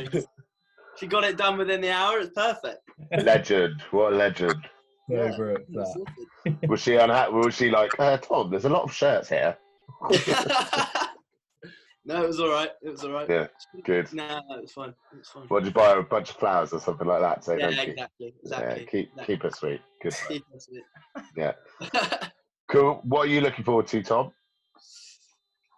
[0.97, 2.19] she got it done within the hour.
[2.19, 2.79] It's perfect.
[3.23, 3.81] legend.
[3.91, 4.55] What a legend.
[5.09, 5.31] So Yeah.
[5.37, 6.57] That.
[6.69, 7.31] Was she unhappy?
[7.33, 8.49] Was she like, uh, Tom?
[8.51, 9.57] There's a lot of shirts here.
[12.05, 12.69] no, it was all right.
[12.81, 13.29] It was all right.
[13.29, 13.47] Yeah,
[13.83, 14.11] good.
[14.13, 14.89] No, no, it was fine.
[14.89, 15.43] It was fine.
[15.47, 17.43] What did you buy a bunch of flowers or something like that?
[17.43, 17.93] Say yeah, thank you.
[17.93, 18.33] exactly.
[18.43, 18.67] Exactly.
[18.83, 19.25] Yeah, keep exactly.
[19.35, 19.81] keep her sweet.
[20.01, 20.15] Good.
[20.27, 21.53] Keep us with- Yeah.
[22.69, 22.99] Cool.
[23.05, 24.33] What are you looking forward to, Tom?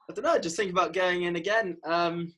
[0.10, 0.40] I don't know.
[0.40, 1.78] Just think about going in again.
[1.86, 2.34] Um,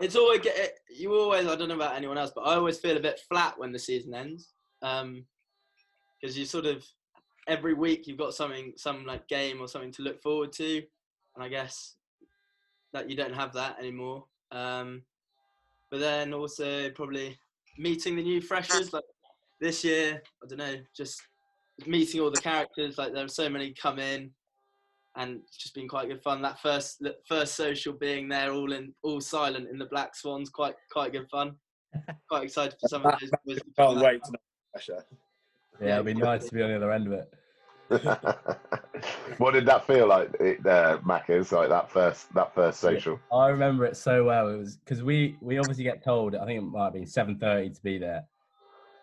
[0.00, 1.46] it's always get you always.
[1.46, 3.78] I don't know about anyone else, but I always feel a bit flat when the
[3.78, 4.54] season ends.
[4.82, 5.24] Um,
[6.24, 6.82] because you sort of
[7.48, 10.76] every week you've got something, some like game or something to look forward to,
[11.34, 11.96] and I guess
[12.94, 14.24] that you don't have that anymore.
[14.50, 15.02] Um,
[15.90, 17.38] but then also probably
[17.76, 19.04] meeting the new freshers like
[19.60, 20.22] this year.
[20.42, 21.20] I don't know, just
[21.86, 22.96] meeting all the characters.
[22.96, 24.30] Like there are so many come in
[25.16, 26.40] and it's just been quite good fun.
[26.40, 30.76] That first first social being there, all in all silent in the Black Swans, quite
[30.90, 31.56] quite good fun.
[32.28, 33.30] Quite excited for some of those.
[33.46, 35.04] boys to come Can't wait to know the pressure.
[35.80, 37.34] Yeah, it'd be nice to be on the other end of it.
[39.38, 41.52] what did that feel like, it, uh, Maccas?
[41.52, 43.20] Like that first that first social.
[43.32, 44.48] I remember it so well.
[44.48, 46.34] It was because we we obviously get told.
[46.34, 48.24] I think it might have been seven thirty to be there,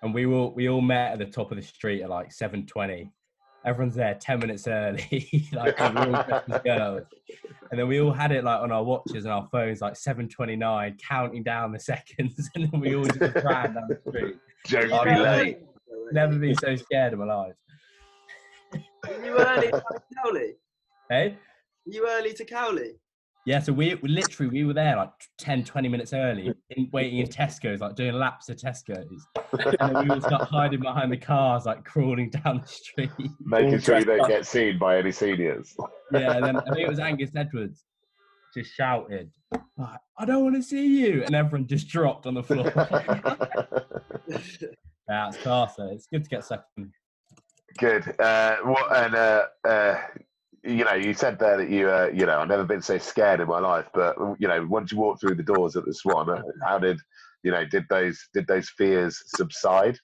[0.02, 2.66] and we all we all met at the top of the street at like seven
[2.66, 3.12] twenty.
[3.64, 7.04] Everyone's there ten minutes early, like we're all dressed as girls,
[7.70, 10.28] and then we all had it like on our watches and our phones, like seven
[10.28, 14.36] twenty nine, counting down the seconds, and then we all just ran down the street.
[14.68, 15.24] Don't be no.
[15.24, 15.60] late.
[16.12, 17.54] Never been so scared in my life.
[19.08, 19.84] Were you early to
[20.24, 20.54] Cowley?
[21.10, 21.10] Eh?
[21.10, 21.38] Hey.
[21.86, 22.93] Were you early to Cowley?
[23.45, 27.19] Yeah, so we, we literally we were there like 10, 20 minutes early, in, waiting
[27.19, 29.26] in Tesco's, like doing laps of Tesco's,
[29.80, 33.10] and then we all start hiding behind the cars, like crawling down the street.
[33.39, 35.76] Making sure you don't get seen by any seniors.
[36.12, 37.84] Yeah, and then I think it was Angus Edwards
[38.54, 39.32] just shouted,
[39.76, 42.71] like, "I don't want to see you," and everyone just dropped on the floor.
[45.10, 45.76] Yeah, it's class.
[45.76, 45.90] though.
[45.92, 46.94] It's good to get second.
[47.78, 48.20] Good.
[48.20, 50.02] Uh, what and uh, uh,
[50.64, 53.40] you know, you said there that you, uh, you know, I've never been so scared
[53.40, 53.88] in my life.
[53.94, 57.00] But you know, once you walk through the doors at the Swan, uh, how did
[57.44, 57.66] you know?
[57.66, 59.98] Did those did those fears subside?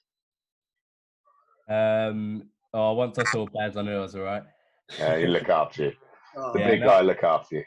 [1.68, 4.42] Um, oh, once I saw Bez, I knew I was all right.
[4.98, 5.92] Yeah, he look after you.
[6.36, 6.86] Oh, The Yeah, big no.
[6.86, 7.64] guy look after you.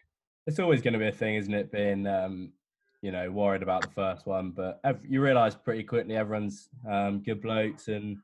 [0.48, 1.72] It's always going to be a thing, isn't it?
[1.72, 2.54] Being, um,
[3.02, 7.22] you know, worried about the first one, but ev- you realise pretty quickly everyone's um,
[7.24, 8.18] good blokes, and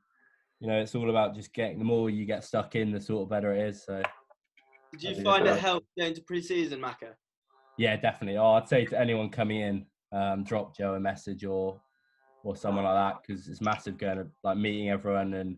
[0.59, 1.79] you know, it's all about just getting.
[1.79, 3.83] The more you get stuck in, the sort of better it is.
[3.83, 4.01] So
[4.91, 7.13] Did you find it helped going to pre-season, Macca?
[7.77, 8.37] yeah, definitely.
[8.37, 11.79] Oh, I'd say to anyone coming in, um, drop Joe a message or
[12.43, 15.57] or someone like that because it's massive going to like meeting everyone and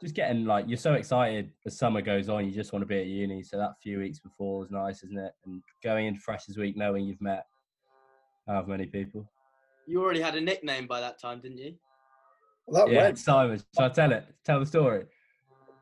[0.00, 2.46] just getting like you're so excited as summer goes on.
[2.46, 3.42] You just want to be at uni.
[3.42, 5.32] So that few weeks before is nice, isn't it?
[5.44, 7.46] And going into freshers week knowing you've met
[8.46, 9.28] however many people.
[9.86, 11.74] You already had a nickname by that time, didn't you?
[12.66, 13.18] Well, that yeah, went.
[13.18, 13.60] Simon.
[13.76, 14.24] Shall I tell it?
[14.44, 15.04] Tell the story.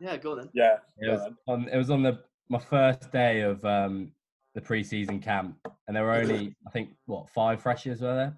[0.00, 0.50] Yeah, go on then.
[0.52, 0.78] Yeah.
[0.98, 1.68] It was on.
[1.68, 4.10] It was on the my first day of um,
[4.54, 8.36] the pre-season camp, and there were only I think what five freshers were there.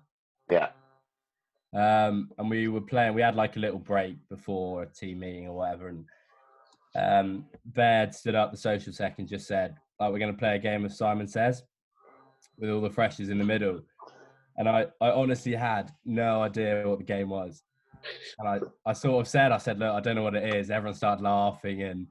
[0.50, 0.68] Yeah.
[1.74, 3.14] Um, and we were playing.
[3.14, 6.04] We had like a little break before a team meeting or whatever, and
[6.96, 10.54] um, Baird stood up the social sec and just said, "Like we're going to play
[10.54, 11.62] a game of Simon Says
[12.58, 13.80] with all the freshers in the middle."
[14.56, 17.62] And I, I honestly had no idea what the game was.
[18.38, 20.70] And I, I sort of said, I said, look, I don't know what it is.
[20.70, 22.06] Everyone started laughing and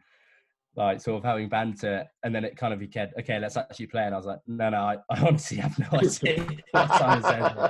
[0.75, 2.05] like sort of having banter.
[2.23, 4.03] And then it kind of became, okay, let's actually play.
[4.03, 7.69] And I was like, no, no, I, I honestly have no idea what Simon Says.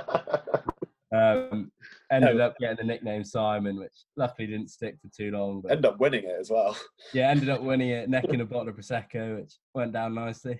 [1.12, 1.70] Um,
[2.10, 5.60] ended up getting the nickname Simon, which luckily didn't stick for too long.
[5.60, 6.76] But End up winning it as well.
[7.12, 10.58] yeah, ended up winning it, necking a bottle of prosecco, which went down nicely.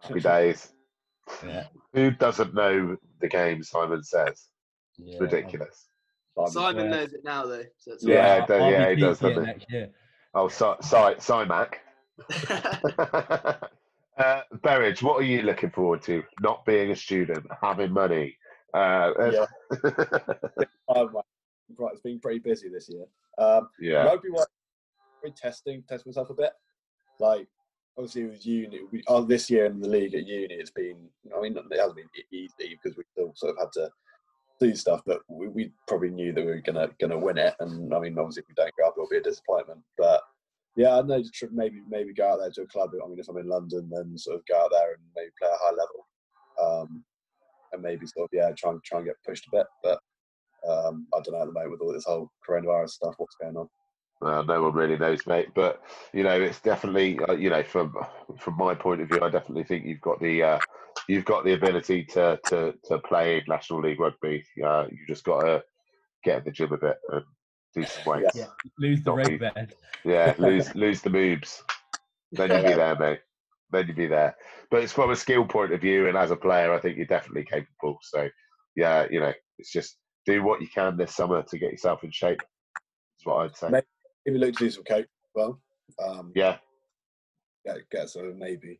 [0.00, 0.72] Happy days.
[1.46, 3.62] Yeah, Who doesn't know the game?
[3.62, 4.48] Simon says.
[4.96, 5.18] yeah.
[5.20, 5.86] Ridiculous.
[6.48, 6.90] Simon Yeah.
[6.90, 7.64] knows it now, though.
[7.78, 9.52] So it's Yeah, I'll- do- I'll yeah, he does, peaking it doesn't he?
[9.52, 9.90] Next year.
[10.34, 11.74] Oh, si, si, Simac.
[14.18, 16.22] uh, Berridge, what are you looking forward to?
[16.40, 18.36] Not being a student, having money.
[18.74, 19.46] Uh, Yeah.
[21.78, 23.04] Right, it's been pretty busy this year.
[23.38, 24.02] Um, yeah.
[24.04, 24.46] Rugby wise,
[25.22, 26.50] been testing, testing myself a bit.
[27.20, 27.46] Like
[28.00, 30.96] obviously with uni, we, oh, this year in the league at uni, it's been.
[31.36, 33.90] I mean, it hasn't been easy because we still sort of had to
[34.58, 37.54] do stuff, but we, we probably knew that we were gonna gonna win it.
[37.60, 39.80] And I mean, obviously, if we don't go up, it'll be a disappointment.
[39.98, 40.22] But
[40.76, 41.22] yeah, I know.
[41.52, 42.90] Maybe maybe go out there to a club.
[42.94, 45.50] I mean, if I'm in London, then sort of go out there and maybe play
[45.50, 46.06] a high level.
[46.62, 47.04] Um,
[47.72, 50.00] and maybe sort of yeah, try and try and get pushed a bit, but
[50.68, 53.56] um, I don't know at the moment with all this whole coronavirus stuff, what's going
[53.56, 53.68] on.
[54.20, 55.48] Well, no one really knows, mate.
[55.54, 57.94] But you know, it's definitely uh, you know from
[58.38, 60.58] from my point of view, I definitely think you've got the uh,
[61.08, 64.44] you've got the ability to to to play National League rugby.
[64.62, 65.64] Uh, you just got to
[66.24, 67.24] get in the gym a bit and
[67.74, 68.34] do some weights.
[68.34, 68.46] Yeah.
[68.78, 69.36] Lose the Not rig me.
[69.38, 69.74] bed.
[70.04, 71.62] Yeah, lose lose the moves.
[72.32, 73.20] Then you'll be there, mate.
[73.70, 74.36] Then you'll be there.
[74.70, 77.06] But it's from a skill point of view, and as a player, I think you're
[77.06, 77.98] definitely capable.
[78.02, 78.28] So,
[78.76, 82.10] yeah, you know, it's just do what you can this summer to get yourself in
[82.12, 82.40] shape.
[82.40, 83.82] That's what I'd say.
[84.32, 84.40] Mate.
[84.40, 85.60] Maybe look to do some coach as well.
[86.02, 86.56] Um, Yeah,
[87.64, 88.78] get, get sort of maybe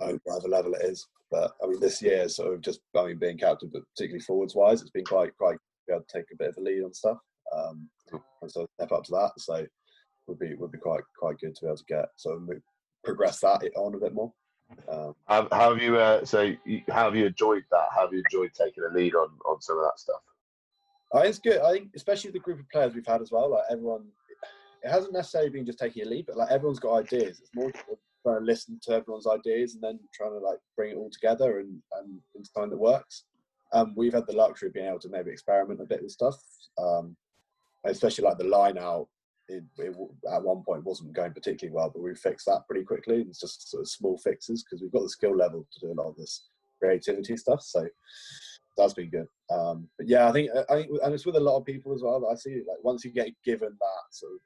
[0.00, 1.06] over whatever level it is.
[1.30, 4.54] But I mean, this year, sort of just I mean, being captain, but particularly forwards
[4.54, 6.94] wise, it's been quite quite be able to take a bit of a lead on
[6.94, 7.18] stuff.
[7.54, 7.88] Um,
[8.42, 9.32] and so step up to that.
[9.38, 9.66] So
[10.26, 12.48] would be would be quite quite good to be able to get sort of
[13.04, 14.32] progress that on a bit more.
[14.90, 15.96] Um, how, how have you?
[15.96, 17.88] Uh, so, you, how have you enjoyed that?
[17.94, 20.20] How have you enjoyed taking a lead on on some of that stuff?
[21.14, 21.60] I think it's good.
[21.62, 23.50] I think especially the group of players we've had as well.
[23.50, 24.04] Like everyone,
[24.82, 27.40] it hasn't necessarily been just taking a lead, but like everyone's got ideas.
[27.40, 27.70] It's more
[28.22, 31.60] trying to listen to everyone's ideas and then trying to like bring it all together
[31.60, 33.24] and and into something that works.
[33.72, 36.36] Um, we've had the luxury of being able to maybe experiment a bit with stuff,
[36.78, 37.16] um,
[37.84, 39.08] especially like the line out.
[39.50, 39.96] It, it
[40.30, 43.24] at one point wasn't going particularly well, but we fixed that pretty quickly.
[43.28, 45.98] It's just sort of small fixes because we've got the skill level to do a
[46.00, 47.62] lot of this creativity stuff.
[47.62, 47.88] So
[48.76, 49.26] that's been good.
[49.50, 52.02] Um, but yeah, I think I think, and it's with a lot of people as
[52.02, 52.28] well.
[52.30, 54.38] I see like once you get given that sort of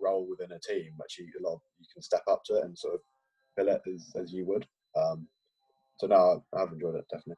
[0.00, 2.78] role within a team, actually a lot of, you can step up to it and
[2.78, 3.00] sort of
[3.56, 4.66] fill it as, as you would.
[4.96, 5.28] Um,
[5.98, 7.36] so no, I've enjoyed it definitely.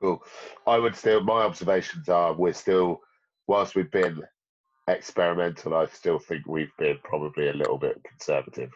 [0.00, 0.22] Cool.
[0.66, 1.22] I would still.
[1.22, 3.00] My observations are we're still,
[3.48, 4.22] whilst we've been
[4.86, 8.70] experimental, I still think we've been probably a little bit conservative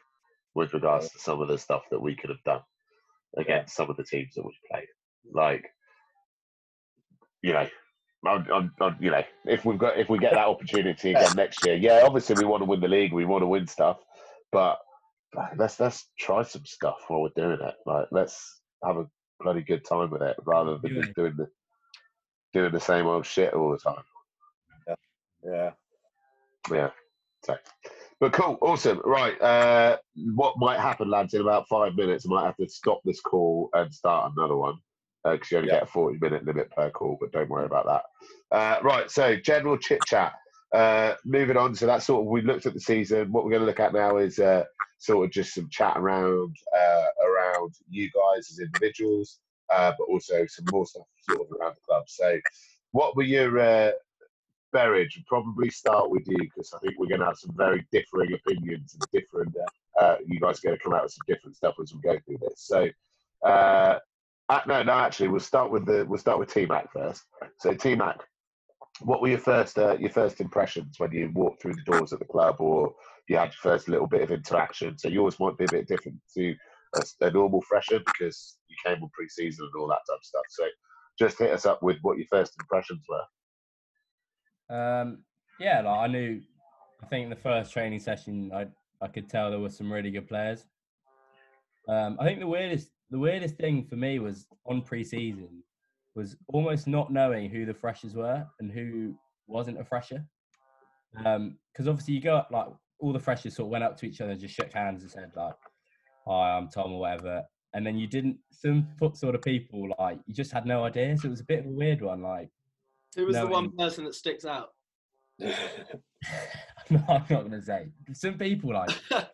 [0.54, 2.60] with regards to some of the stuff that we could have done
[3.36, 4.88] against some of the teams that we've played.
[5.32, 5.64] Like,
[7.40, 7.68] you know,
[8.26, 11.74] I'm, I'm, you know, if we've got if we get that opportunity again next year,
[11.74, 13.98] yeah, obviously we want to win the league, we want to win stuff,
[14.52, 14.78] but
[15.56, 17.74] let's let's try some stuff while we're doing it.
[17.84, 19.06] Like, let's have a
[19.40, 21.48] bloody good time with it rather than just doing the
[22.52, 24.04] doing the same old shit all the time.
[25.44, 25.70] Yeah,
[26.70, 26.90] Yeah.
[27.44, 27.56] So,
[28.20, 29.00] but cool, awesome.
[29.04, 29.40] Right.
[29.40, 32.24] Uh, what might happen, lads, in about five minutes?
[32.24, 34.78] I might have to stop this call and start another one
[35.24, 35.76] because you only Yeah.
[35.76, 38.56] get a 40 minute limit per call, but don't worry about that.
[38.56, 39.10] Uh, right.
[39.10, 40.34] So, general chit chat.
[40.72, 41.74] Uh, moving on.
[41.74, 43.30] So, that's sort of, we looked at the season.
[43.30, 44.64] What we're going to look at now is uh,
[44.98, 50.46] sort of just some chat around uh, around you guys as individuals, uh, but also
[50.46, 52.04] some more stuff sort of around the club.
[52.08, 52.38] So,
[52.92, 53.92] what were your uh,
[54.72, 57.86] Berridge, we'll probably start with you because I think we're going to have some very
[57.92, 59.54] differing opinions and different.
[60.00, 62.18] Uh, you guys are going to come out with some different stuff as we go
[62.24, 62.54] through this.
[62.56, 62.88] So,
[63.44, 63.98] uh,
[64.52, 67.22] uh, no, no, actually, we'll start with the we'll start with T Mac first.
[67.58, 68.18] So, T Mac,
[69.00, 72.18] what were your first uh, your first impressions when you walked through the doors at
[72.18, 72.94] the club, or
[73.28, 74.98] you had your first little bit of interaction?
[74.98, 76.54] So, yours might be a bit different to
[76.96, 80.44] a, a normal fresher because you came on pre-season and all that type of stuff.
[80.50, 80.64] So,
[81.18, 84.76] just hit us up with what your first impressions were.
[84.76, 85.24] Um,
[85.58, 86.42] yeah, like I knew.
[87.02, 88.66] I think the first training session, I
[89.00, 90.66] I could tell there were some really good players.
[91.88, 95.62] Um, I think the weirdest the weirdest thing for me was on pre-season
[96.14, 99.14] was almost not knowing who the freshers were and who
[99.46, 100.24] wasn't a fresher.
[101.24, 102.66] Um, because obviously you go up like
[102.98, 105.10] all the freshers sort of went up to each other and just shook hands and
[105.10, 105.54] said like,
[106.26, 107.42] "Hi, I'm Tom" or whatever.
[107.74, 108.38] And then you didn't.
[108.50, 111.16] Some fo- sort of people like you just had no idea.
[111.18, 112.22] So it was a bit of a weird one.
[112.22, 112.48] Like
[113.16, 114.68] Who was No, the one person that sticks out?
[115.38, 115.52] no,
[116.90, 117.88] I'm not going to say.
[118.14, 118.90] Some people like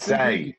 [0.00, 0.54] Say,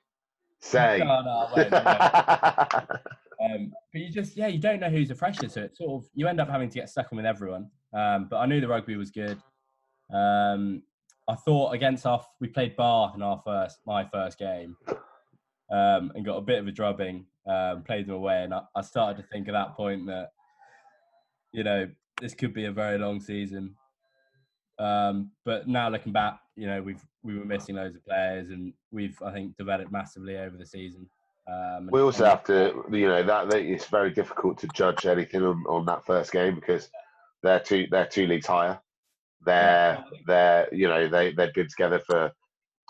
[0.59, 0.99] say.
[0.99, 3.01] No, no, I won't.
[3.41, 6.09] Um, but you just, yeah, you don't know who's a fresher, so it's sort of
[6.13, 7.69] you end up having to get stuck in with everyone.
[7.93, 9.37] Um, but I knew the rugby was good.
[10.13, 10.83] Um,
[11.27, 14.75] I thought against our, we played Bath in our first, my first game,
[15.71, 17.25] um, and got a bit of a drubbing.
[17.47, 20.31] Um, played them away, and I, I started to think at that point that,
[21.51, 21.89] you know,
[22.21, 23.75] this could be a very long season.
[24.77, 28.73] Um, but now looking back, you know, we've we were missing loads of players, and
[28.91, 31.09] we've I think developed massively over the season.
[31.47, 35.43] Um, We also have to, you know, that, that it's very difficult to judge anything
[35.43, 36.89] on, on that first game because
[37.43, 38.79] they're two they're two leagues higher.
[39.45, 42.31] They're they're you know they they've been together for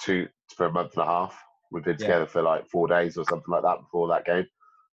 [0.01, 1.41] two for a month and a half.
[1.71, 2.07] We've been Yeah.
[2.07, 4.45] together for like four days or something like that before that game.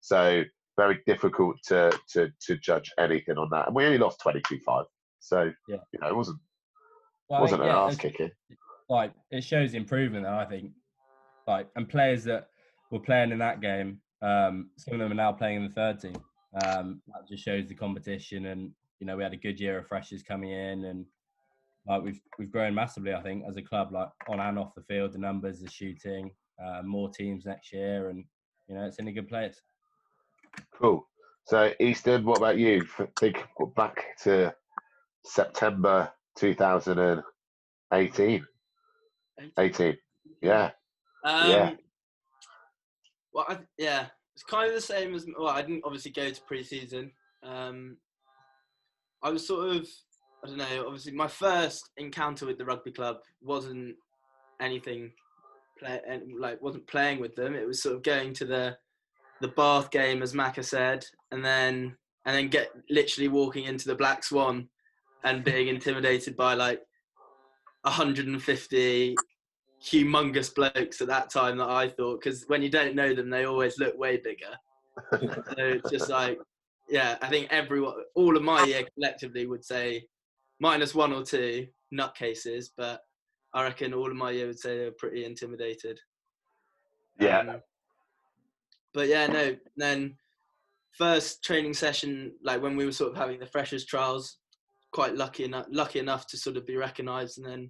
[0.02, 0.44] So
[0.78, 3.68] very difficult to to to judge anything on that.
[3.68, 4.86] And we only lost 22-5.
[5.20, 5.78] So Yeah.
[5.94, 6.40] you know it wasn't
[7.30, 8.32] Well, wasn't think, an yeah, ass kicking.
[8.90, 10.72] Like it shows improvement I think
[11.48, 12.50] like and players that
[12.92, 16.00] were playing in that game um some of them are now playing in the third
[16.00, 16.16] team
[16.64, 19.88] um that just shows the competition and you know we had a good year of
[19.88, 21.06] freshers coming in and
[21.88, 24.84] like we've we've grown massively I think as a club like on and off the
[24.84, 26.32] field the numbers the shooting
[26.64, 28.24] uh, more teams next year and
[28.68, 29.62] you know it's in a good place
[30.74, 31.08] Cool.
[31.46, 32.86] So, Easton, what about you?
[33.20, 33.46] Think
[33.76, 34.56] back to
[35.24, 38.48] September 2018.
[39.58, 39.98] 18.
[40.42, 40.72] Yeah.
[41.24, 41.72] Um, Yeah.
[43.34, 45.26] Well, I, yeah, it's kind of the same as.
[45.38, 47.12] Well, I didn't obviously go to pre-season.
[47.44, 47.98] Um,
[49.22, 49.88] I was sort of,
[50.44, 50.86] I don't know.
[50.86, 53.96] Obviously, my first encounter with the rugby club wasn't
[54.62, 55.12] anything,
[55.80, 57.56] play, and, like wasn't playing with them.
[57.56, 58.78] It was sort of going to the,
[59.42, 63.96] the Bath game, as Macca said, and then and then get literally walking into the
[63.96, 64.70] Black Swan,
[65.24, 66.82] and being intimidated by like,
[67.86, 69.16] 150
[69.84, 73.46] humongous blokes at that time that I thought because when you don't know them, they
[73.46, 74.56] always look way bigger.
[75.12, 76.40] so it's just like,
[76.90, 80.06] yeah, I think everyone, all of my year collectively would say
[80.60, 83.02] minus one or two nutcases, but
[83.54, 86.00] I reckon all of my year would say they were pretty intimidated.
[87.20, 87.40] Yeah.
[87.40, 87.62] Um,
[88.94, 89.56] but yeah, no.
[89.78, 90.18] Then
[90.94, 94.38] first training session, like when we were sort of having the freshers trials,
[94.96, 97.70] quite lucky enough, lucky enough to sort of be recognised, and then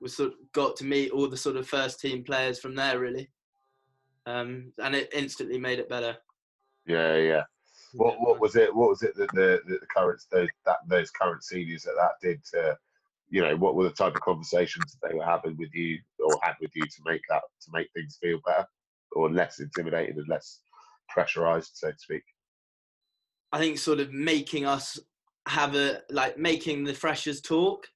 [0.00, 2.98] we sort of got to meet all the sort of first team players from there,
[2.98, 3.30] really.
[4.26, 6.16] Um, and it instantly made it better.
[6.84, 7.42] Yeah, yeah.
[7.92, 8.74] What what was it?
[8.74, 12.14] What was it that the the, the current those that those current seniors that that
[12.20, 12.76] did to,
[13.30, 16.36] you know, what were the type of conversations that they were having with you or
[16.42, 18.66] had with you to make that to make things feel better
[19.12, 20.58] or less intimidated and less
[21.08, 22.24] pressurized, so to speak.
[23.52, 24.98] I think sort of making us
[25.46, 27.86] have a like making the freshers talk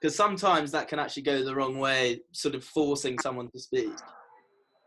[0.00, 3.92] because sometimes that can actually go the wrong way, sort of forcing someone to speak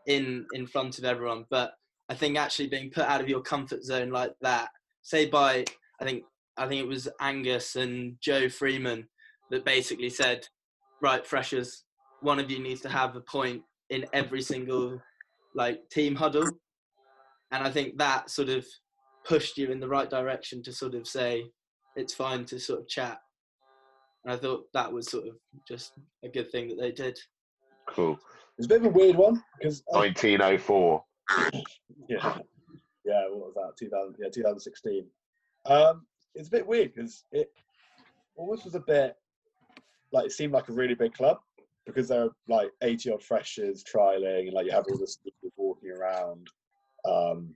[0.06, 1.46] in in front of everyone.
[1.48, 1.72] But
[2.08, 4.68] I think actually being put out of your comfort zone like that,
[5.02, 5.64] say by
[6.00, 6.24] I think
[6.58, 9.08] I think it was Angus and Joe Freeman
[9.50, 10.46] that basically said,
[11.00, 11.84] right, freshers,
[12.20, 15.00] one of you needs to have a point in every single
[15.54, 16.48] like team huddle,
[17.52, 18.66] and I think that sort of
[19.24, 21.46] pushed you in the right direction to sort of say
[21.96, 23.20] it's fine to sort of chat.
[24.24, 25.34] and I thought that was sort of
[25.66, 25.92] just
[26.24, 27.18] a good thing that they did.
[27.86, 28.18] Cool.
[28.58, 31.04] It's a bit of a weird one because 1904.
[32.08, 32.38] yeah,
[33.04, 33.24] yeah.
[33.28, 33.76] What was that?
[33.78, 35.06] 2000, yeah, 2016.
[35.66, 37.50] Um, it's a bit weird because it
[38.36, 39.16] almost was a bit
[40.12, 41.38] like it seemed like a really big club
[41.86, 45.52] because there are like 80 odd freshers trialing and like you have all the speakers
[45.56, 46.48] walking around.
[47.04, 47.54] Um,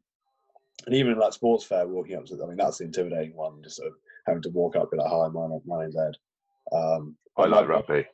[0.86, 3.62] and even like sports fair walking up to them, I mean that's the intimidating one,
[3.62, 3.94] just sort of
[4.26, 6.16] having to walk up and be like, Hi, my, name- my name's Ed.
[6.76, 8.06] Um, I like rugby.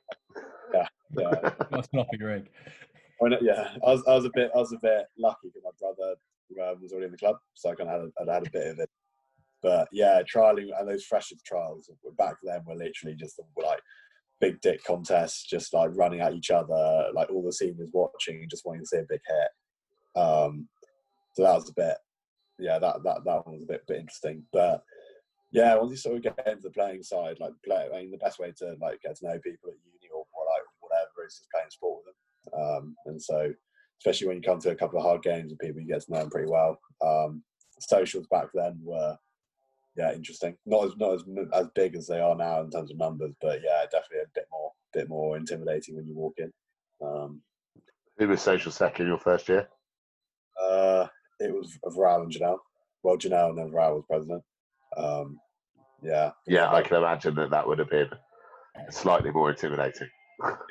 [0.74, 1.50] Yeah.
[1.70, 2.48] Must not be Greg.
[3.24, 5.62] I know- yeah, I was, I was a bit, I was a bit lucky because
[5.64, 6.14] my brother
[6.70, 8.50] um, was already in the club, so I kind of had, a, I'd had a
[8.50, 8.90] bit of it.
[9.62, 13.80] But yeah, trialing and those freshers trials back then were literally just like
[14.40, 18.50] big dick contests, just like running at each other, like all the seniors watching, and
[18.50, 20.22] just wanting to see a big hit.
[20.22, 20.68] Um,
[21.32, 21.96] so that was a bit,
[22.58, 24.42] yeah, that that that one was a bit bit interesting.
[24.52, 24.82] But
[25.52, 28.18] yeah, once you sort of get into the playing side, like play, I mean, the
[28.18, 31.38] best way to like get to know people at uni or, or like whatever is
[31.38, 32.60] just playing sport with them.
[32.60, 33.52] Um, and so,
[34.00, 36.12] especially when you come to a couple of hard games with people, you get to
[36.12, 36.78] know them pretty well.
[37.04, 37.42] Um,
[37.80, 39.16] socials back then were,
[39.96, 40.56] yeah, interesting.
[40.66, 41.22] Not as not as
[41.54, 44.46] as big as they are now in terms of numbers, but yeah, definitely a bit
[44.52, 46.52] more bit more intimidating when you walk in.
[47.02, 47.40] Um,
[48.18, 49.68] Who was social sec in your first year?
[50.60, 51.06] uh,
[51.40, 52.58] it was Varal and Janelle.
[53.02, 54.42] Well, Janelle and then Varal was president.
[54.96, 55.38] Um,
[56.02, 58.10] yeah, Yeah, I can imagine that that would have been
[58.90, 60.08] slightly more intimidating.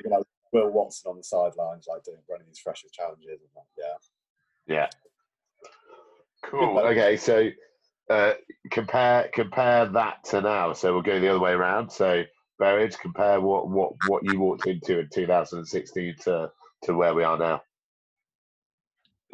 [0.04, 0.22] you know,
[0.52, 3.40] Will Watson on the sidelines, like doing running these freshers challenges.
[3.40, 3.98] And that,
[4.68, 4.88] yeah, Yeah.
[6.44, 6.78] Cool.
[6.78, 7.50] Okay, so
[8.08, 8.34] uh,
[8.70, 10.72] compare compare that to now.
[10.72, 11.90] So we'll go the other way around.
[11.90, 12.24] So
[12.58, 16.50] Berridge, compare what what what you walked into in 2016 to
[16.84, 17.62] to where we are now.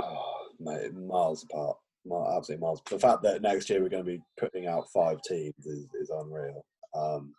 [0.01, 1.77] oh, mate, miles apart,
[2.07, 2.83] Absolutely miles.
[2.91, 6.11] The fact that next year we're going to be putting out five teams is, is
[6.11, 6.65] unreal.
[6.95, 7.33] Um,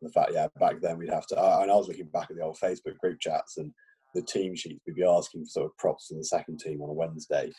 [0.00, 1.36] the fact, yeah, back then we'd have to.
[1.38, 3.72] I, and I was looking back at the old Facebook group chats and
[4.14, 4.80] the team sheets.
[4.86, 7.50] We'd be asking for sort of props to the second team on a Wednesday,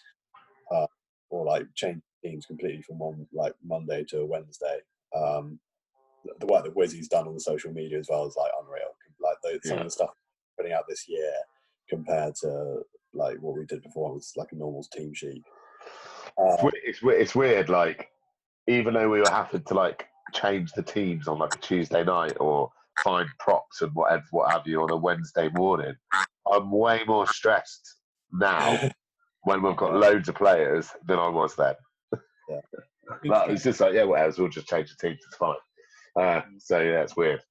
[0.73, 0.87] uh,
[1.29, 4.77] or like change teams completely from one like Monday to a Wednesday.
[5.15, 5.59] Um,
[6.23, 8.95] the- the work that Wizzy's done on the social media as well is like unreal.
[9.21, 9.81] Like those, some Yeah.
[9.81, 10.09] of the stuff
[10.57, 11.31] putting out this year
[11.89, 12.81] compared to
[13.13, 15.43] like what we did before was like a normal team sheet.
[16.39, 17.69] It's Uh, It's it's weird.
[17.69, 18.09] Like
[18.67, 22.37] even though we were having to like change the teams on like a Tuesday night
[22.39, 22.71] or
[23.03, 25.95] find props and whatever what have you on a Wednesday morning,
[26.51, 27.95] I'm way more stressed
[28.31, 28.89] now
[29.43, 31.75] when we've got loads of players than I was then.
[33.25, 34.33] But it's just like, yeah, whatever.
[34.37, 35.19] We'll just change the teams.
[35.25, 35.55] It's fine.
[36.15, 37.41] Uh, so yeah, it's weird.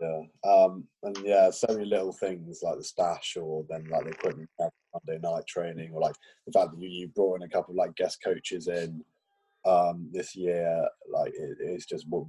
[0.00, 4.10] Yeah, um, and yeah, so many little things like the stash, or then like the
[4.10, 6.14] equipment on Monday night training, or like
[6.46, 9.02] the fact that you, you brought in a couple of like guest coaches in
[9.66, 10.86] um, this year.
[11.10, 12.28] Like it, it's just wo-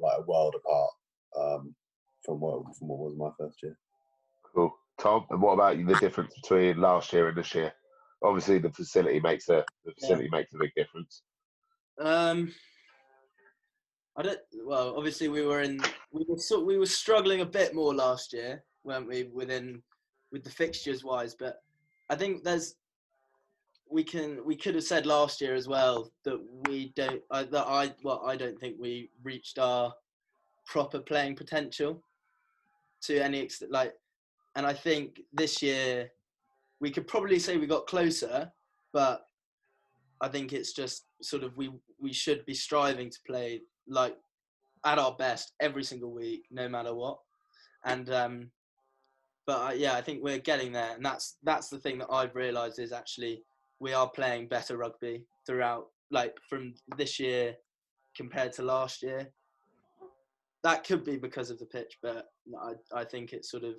[0.00, 0.90] like a world apart
[1.38, 1.74] um,
[2.24, 3.76] from what from what was my first year.
[4.54, 4.72] Cool.
[5.00, 5.86] Tom, and what about you?
[5.86, 7.72] The difference between last year and this year?
[8.22, 11.22] Obviously, the facility makes a the facility makes a big difference.
[11.98, 12.52] Um,
[14.16, 14.38] I don't.
[14.64, 15.80] Well, obviously we were in.
[16.12, 16.66] We were sort.
[16.66, 19.24] We were struggling a bit more last year, weren't we?
[19.32, 19.82] Within
[20.32, 21.62] with the fixtures wise, but
[22.08, 22.76] I think there's.
[23.88, 24.44] We can.
[24.44, 26.38] We could have said last year as well that
[26.68, 27.22] we don't.
[27.30, 27.94] I, that I.
[28.02, 29.92] Well, I don't think we reached our
[30.66, 32.02] proper playing potential
[33.02, 33.72] to any extent.
[33.72, 33.94] Like,
[34.56, 36.10] and I think this year
[36.80, 38.50] we could probably say we got closer,
[38.92, 39.26] but
[40.20, 44.16] I think it's just sort of we we should be striving to play like
[44.84, 47.18] at our best every single week, no matter what.
[47.84, 48.50] And um,
[49.46, 52.34] but uh, yeah, I think we're getting there, and that's that's the thing that I've
[52.34, 53.42] realised is actually
[53.80, 57.56] we are playing better rugby throughout, like from this year
[58.16, 59.28] compared to last year.
[60.62, 62.26] That could be because of the pitch, but
[62.60, 63.74] I I think it's sort of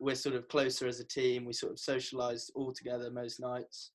[0.00, 1.44] we're sort of closer as a team.
[1.44, 3.92] We sort of socialise all together most nights.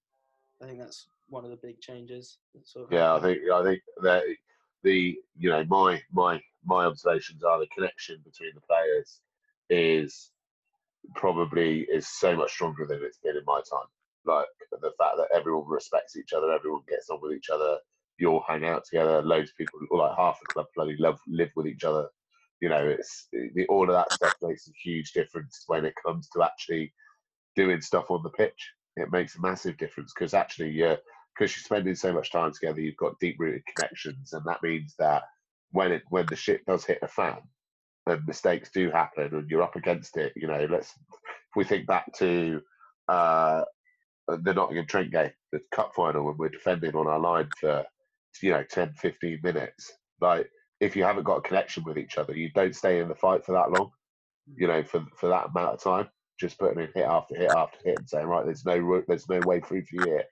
[0.61, 2.37] I think that's one of the big changes.
[2.63, 4.23] Sort of Yeah, I think I think that
[4.83, 9.19] the you know my my my observations are the connection between the players
[9.69, 10.31] is
[11.15, 13.87] probably is so much stronger than it's been in my time.
[14.25, 17.77] Like the fact that everyone respects each other, everyone gets on with each other.
[18.19, 19.21] You all hang out together.
[19.21, 22.07] Loads of people, like half the club, bloody love live with each other.
[22.61, 26.27] You know, it's the, all of that stuff makes a huge difference when it comes
[26.29, 26.93] to actually
[27.55, 28.71] doing stuff on the pitch.
[28.97, 30.95] It makes a massive difference because actually, yeah,
[31.37, 34.95] because you're spending so much time together, you've got deep rooted connections, and that means
[34.97, 35.23] that
[35.71, 37.37] when it when the shit does hit the fan,
[38.05, 41.87] and mistakes do happen, and you're up against it, you know, let's if we think
[41.87, 42.61] back to
[43.07, 43.63] uh,
[44.27, 47.85] the Nottingham Trent game, the cup final, when we're defending on our line for
[48.41, 52.35] you know 10, 15 minutes, like if you haven't got a connection with each other,
[52.35, 53.91] you don't stay in the fight for that long.
[54.55, 56.09] You know, for for that amount of time,
[56.39, 59.39] just putting in hit after hit after hit and saying, right, there's no there's no
[59.45, 60.23] way through for you here.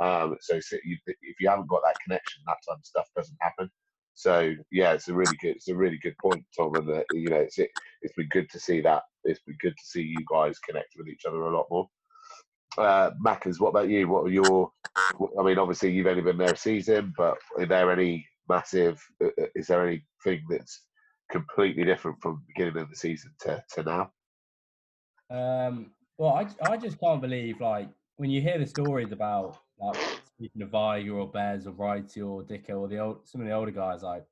[0.00, 3.70] Um, so, you, if you haven't got that connection, that type of stuff doesn't happen.
[4.14, 7.36] So yeah, it's a really good it's a really good point, Tom, and you know
[7.36, 7.70] it's it,
[8.00, 9.02] it's been good to see that.
[9.24, 11.88] It's been good to see you guys connect with each other a lot more.
[12.78, 14.08] Uh, Mackers, what about you?
[14.08, 14.70] What are your?
[15.38, 19.02] I mean, obviously you've only been there a season, but are there any massive?
[19.22, 20.82] uh, uh, Is there anything that's
[21.30, 24.10] completely different from beginning of the season to, to now?
[25.30, 29.96] Um, well, I, I just can't believe like when you hear the stories about like
[30.36, 33.52] speaking of Viger or Bez or Wrighty or Dicko or the old some of the
[33.52, 34.24] older guys, like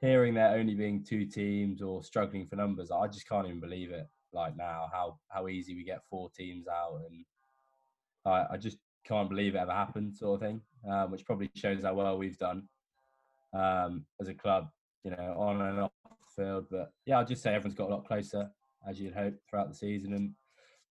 [0.00, 3.90] hearing there only being two teams or struggling for numbers, I just can't even believe
[3.90, 4.06] it.
[4.32, 7.24] Like now, how how easy we get four teams out, and
[8.24, 10.60] I, I just can't believe it ever happened, sort of thing.
[10.88, 12.68] Um, which probably shows how well we've done
[13.52, 14.68] um, as a club,
[15.04, 16.66] you know, on and off the field.
[16.70, 18.50] But yeah, I'll just say everyone's got a lot closer,
[18.88, 20.32] as you'd hope, throughout the season, and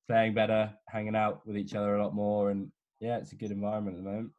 [0.10, 2.72] playing better, hanging out with each other a lot more, and
[3.06, 4.32] yeah, it's a good environment at the moment.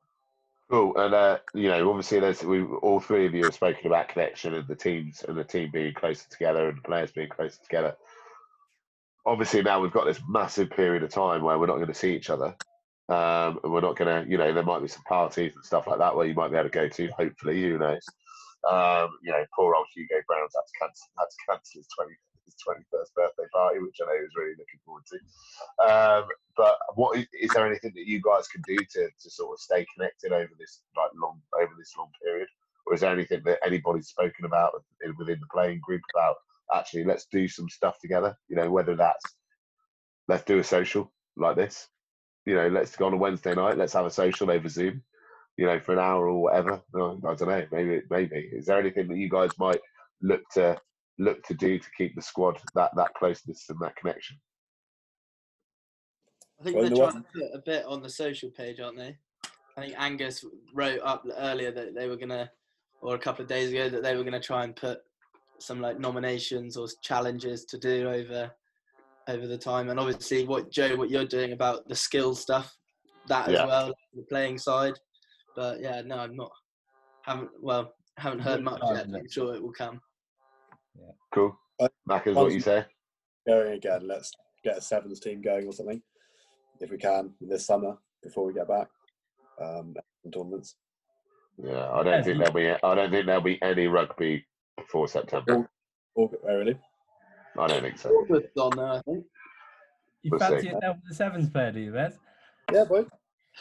[0.68, 4.08] Cool, and uh, you know, obviously, there's we all three of you have spoken about
[4.08, 7.96] connection and the teams and the team being closer together and players being closer together.
[9.24, 12.16] Obviously, now we've got this massive period of time where we're not going to see
[12.16, 12.56] each other,
[13.08, 15.86] um, and we're not going to, you know, there might be some parties and stuff
[15.86, 17.06] like that where you might be able to go to.
[17.16, 18.04] Hopefully, who knows?
[18.68, 22.14] Um, you know, poor old Hugo Brown's had to cancel, had to cancel his twenty
[22.46, 25.18] his twenty first birthday party, which I know he was really looking forward to.
[25.84, 26.24] Um,
[26.56, 29.60] but what is, is there anything that you guys can do to, to sort of
[29.60, 32.48] stay connected over this like long over this long period,
[32.86, 34.72] or is there anything that anybody's spoken about
[35.18, 36.36] within the playing group about
[36.74, 38.34] actually let's do some stuff together?
[38.48, 39.24] You know, whether that's
[40.28, 41.88] let's do a social like this,
[42.46, 45.02] you know, let's go on a Wednesday night, let's have a social over Zoom,
[45.56, 46.80] you know, for an hour or whatever.
[46.94, 47.66] I don't know.
[47.70, 49.80] Maybe maybe is there anything that you guys might
[50.22, 50.80] look to
[51.18, 54.36] look to do to keep the squad that that closeness and that connection?
[56.60, 58.98] I think Well, they're there trying to put a bit on the social page, aren't
[58.98, 59.16] they?
[59.76, 60.44] I think Angus
[60.74, 62.50] wrote up earlier that they were gonna,
[63.02, 65.00] or a couple of days ago, that they were gonna try and put
[65.58, 68.50] some like nominations or challenges to do over
[69.28, 69.88] over the time.
[69.88, 72.74] And obviously, what Joe, what you're doing about the skill stuff,
[73.26, 73.62] that Yeah.
[73.62, 74.94] as well, the playing side.
[75.56, 76.52] But yeah, no, I'm not.
[77.22, 79.10] Haven't well, haven't heard much yet.
[79.10, 80.00] but I'm sure it will come.
[81.32, 81.58] Cool.
[81.78, 82.84] Uh, Mac is what you say.
[83.46, 84.32] Going again, let's
[84.64, 86.02] get a sevens team going or something,
[86.80, 88.88] if we can, this summer before we get back.
[89.60, 89.94] Um,
[90.24, 90.76] in tournaments.
[91.56, 92.68] Yeah, I don't think there'll be.
[92.70, 94.44] I don't think there'll be any rugby
[94.76, 95.68] before September.
[96.14, 96.78] Or, oh, really?
[97.58, 98.10] I don't think so.
[98.10, 99.24] August on there, I think.
[100.22, 100.66] You We'll fancy see.
[100.66, 102.18] yourself as a sevens player, do you, Bez?
[102.72, 103.06] Yeah, boy.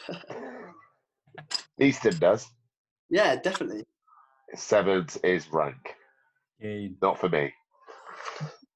[1.80, 2.50] Easton does.
[3.08, 3.84] Yeah, definitely.
[4.54, 5.94] Sevens is rank,
[6.60, 7.52] Yeah, not for me.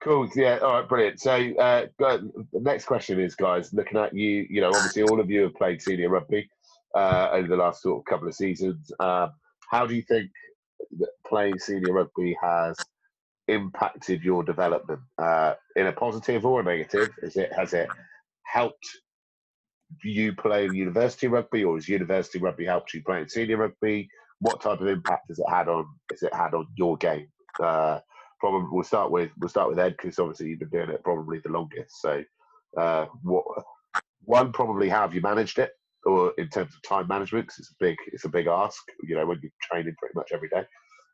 [0.02, 0.30] Cool.
[0.34, 0.58] Yeah.
[0.58, 0.88] All right.
[0.88, 1.20] Brilliant.
[1.20, 4.46] So, uh, the next question is, guys, looking at you.
[4.48, 6.48] You know, obviously, all of you have played senior rugby
[6.94, 8.90] uh, over the last sort of couple of seasons.
[8.98, 9.32] Um,
[9.70, 10.30] how do you think
[11.26, 12.76] playing senior rugby has
[13.48, 17.10] impacted your development uh, in a positive or a negative?
[17.22, 17.88] Is it has it
[18.44, 18.88] helped
[20.02, 24.08] you play university rugby, or has university rugby helped you play senior rugby?
[24.40, 27.28] What type of impact has it had on has it had on your game?
[27.62, 28.00] Uh,
[28.40, 31.40] probably we'll start with we'll start with Ed because obviously you've been doing it probably
[31.44, 32.00] the longest.
[32.00, 32.24] So,
[32.76, 33.44] uh, what
[34.24, 35.72] one probably how have you managed it,
[36.04, 37.46] or in terms of time management?
[37.46, 38.82] Because it's a big it's a big ask.
[39.02, 40.64] You know, when you're training pretty much every day,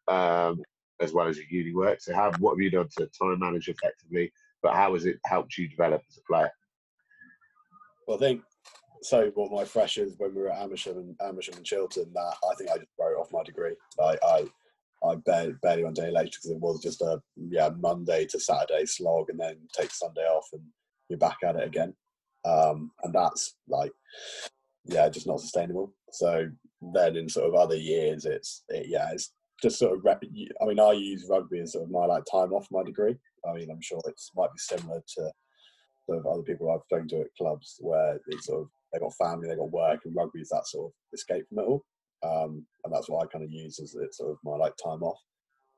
[0.09, 0.62] um,
[1.01, 2.01] as well as your uni work.
[2.01, 4.32] So, how what have you done to time manage effectively?
[4.62, 6.51] But how has it helped you develop as a player?
[8.07, 8.42] Well, I think
[9.03, 9.30] so.
[9.34, 12.70] What my freshers when we were at Amersham and Amersham and Chiltern, that I think
[12.70, 13.74] I just wrote off my degree.
[14.01, 14.47] I I,
[15.05, 18.86] I barely, barely to any lecture because it was just a yeah Monday to Saturday
[18.86, 20.62] slog, and then take Sunday off, and
[21.09, 21.94] you're back at it again.
[22.44, 23.92] Um, and that's like
[24.86, 25.92] yeah, just not sustainable.
[26.12, 26.49] So
[26.94, 29.32] then in sort of other years, it's it, yeah, it's
[29.62, 30.05] just sort of.
[30.05, 33.16] rep- I mean, I use rugby as sort of my like time off my degree.
[33.49, 35.30] I mean, I'm sure it's might be similar to
[36.07, 39.14] sort of other people I've spoken to at clubs where it's sort of they got
[39.14, 41.84] family, they got work, and rugby is that sort of escape from it all.
[42.22, 45.02] Um, and that's what I kind of use as it's sort of my like time
[45.02, 45.20] off.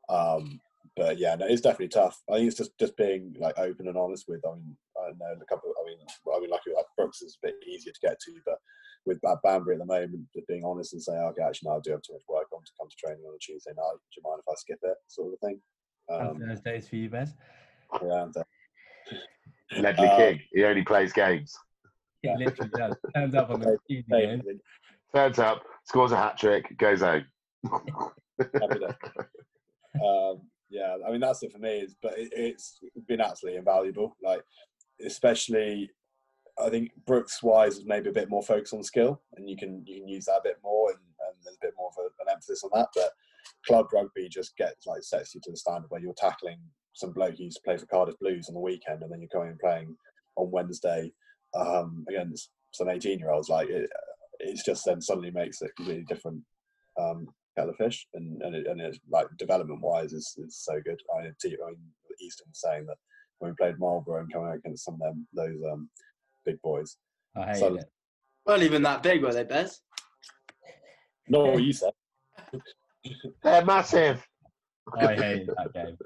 [0.08, 0.60] Um,
[0.96, 2.20] but yeah, no, it's definitely tough.
[2.30, 4.40] I think it's just just being like open and honest with.
[4.46, 5.72] I mean, I know a couple.
[5.80, 5.98] I mean,
[6.34, 8.58] I mean, like, like Brookes is a bit easier to get to, but
[9.06, 11.80] with at Banbury at the moment, just being honest and saying, okay, actually, no, I
[11.82, 13.92] do have too much work on to come to training on a Tuesday night.
[13.94, 15.60] Do you mind if I skip it, sort of thing.
[16.08, 17.34] and Um, Thursdays for you, Bez.
[18.02, 18.34] yeah, and,
[19.78, 21.54] Ledley Uh, King, he only plays games.
[22.22, 22.36] He Yeah.
[22.36, 22.96] literally does.
[23.14, 24.60] Turns up on the evening hey, game.
[25.14, 27.24] Turns up, scores a hat trick, goes home.
[30.04, 30.40] um,
[30.70, 31.78] yeah, I mean that's it for me.
[31.80, 34.16] Is but it, it's been absolutely invaluable.
[34.22, 34.42] Like
[35.04, 35.90] especially,
[36.62, 39.82] I think Brookes wise is maybe a bit more focused on skill, and you can
[39.86, 42.22] you can use that a bit more, and, and there's a bit more of a,
[42.22, 42.88] an emphasis on that.
[42.94, 43.10] But
[43.66, 46.58] club rugby just gets like sets you to the standard where you're tackling
[46.92, 49.28] some bloke who used to play for Cardiff Blues on the weekend, and then you're
[49.32, 49.96] going and playing
[50.36, 51.12] on Wednesday
[51.54, 53.48] um, against some 18 year olds.
[53.48, 53.88] Like it,
[54.40, 56.42] it's just then suddenly makes it completely different
[57.00, 57.26] um,
[57.56, 61.00] kettle of fish, and and, it, and it's like development wise is is so good.
[61.14, 61.76] I, I mean,
[62.20, 62.96] Easton saying that
[63.38, 65.88] when we played Marlborough and coming out against some of them those um,
[66.44, 66.96] big boys.
[67.36, 67.84] I hate So- it.
[68.46, 69.82] Weren't even that big, were they, Bez?
[71.28, 71.92] Not what you said.
[73.42, 74.26] They're massive.
[74.98, 75.98] I hated that game.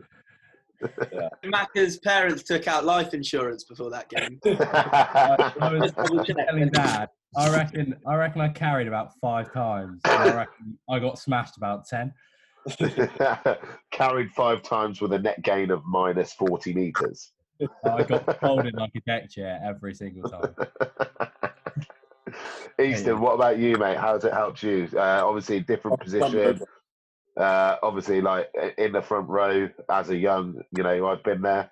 [1.44, 4.40] Macca's parents took out life insurance before that game.
[4.44, 6.36] I, I was Just double check.
[6.48, 7.08] telling Dad.
[7.36, 7.96] I reckon.
[8.06, 10.00] I reckon I carried about five times.
[10.04, 12.12] I reckon I got smashed about ten.
[13.90, 17.32] Carried five times with a net gain of minus 40 meters.
[17.84, 20.54] I got folded like a deck chair every single time.
[22.80, 23.98] Easton, what about you, mate?
[23.98, 24.88] How's it helped you?
[24.94, 26.60] Uh, obviously, different position.
[27.36, 31.70] Uh, obviously, like in the front row as a young, you know, I've been there,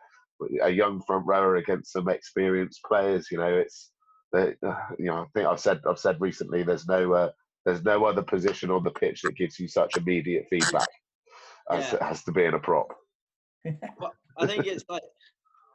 [0.63, 3.29] a young front rower against some experienced players.
[3.31, 3.91] You know, it's,
[4.35, 4.47] uh,
[4.99, 6.63] you know, I think I've said I've said recently.
[6.63, 7.31] There's no uh,
[7.65, 10.89] there's no other position on the pitch that gives you such immediate feedback
[11.71, 12.09] as, Yeah.
[12.11, 12.89] as to being a prop.
[13.99, 15.03] But I think it's like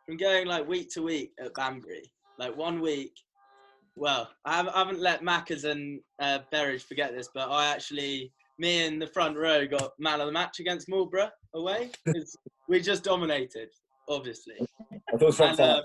[0.08, 2.12] from going like week to week at Banbury.
[2.40, 3.14] Like one week,
[3.96, 9.00] well, I haven't, let Maccas and uh, Berridge forget this, but I actually, me in
[9.00, 11.92] the front row got man of the match against Marlborough away.
[12.06, 12.36] 'cause
[12.68, 13.70] we just dominated,
[14.10, 14.56] obviously.
[14.60, 15.84] I thought it was front And,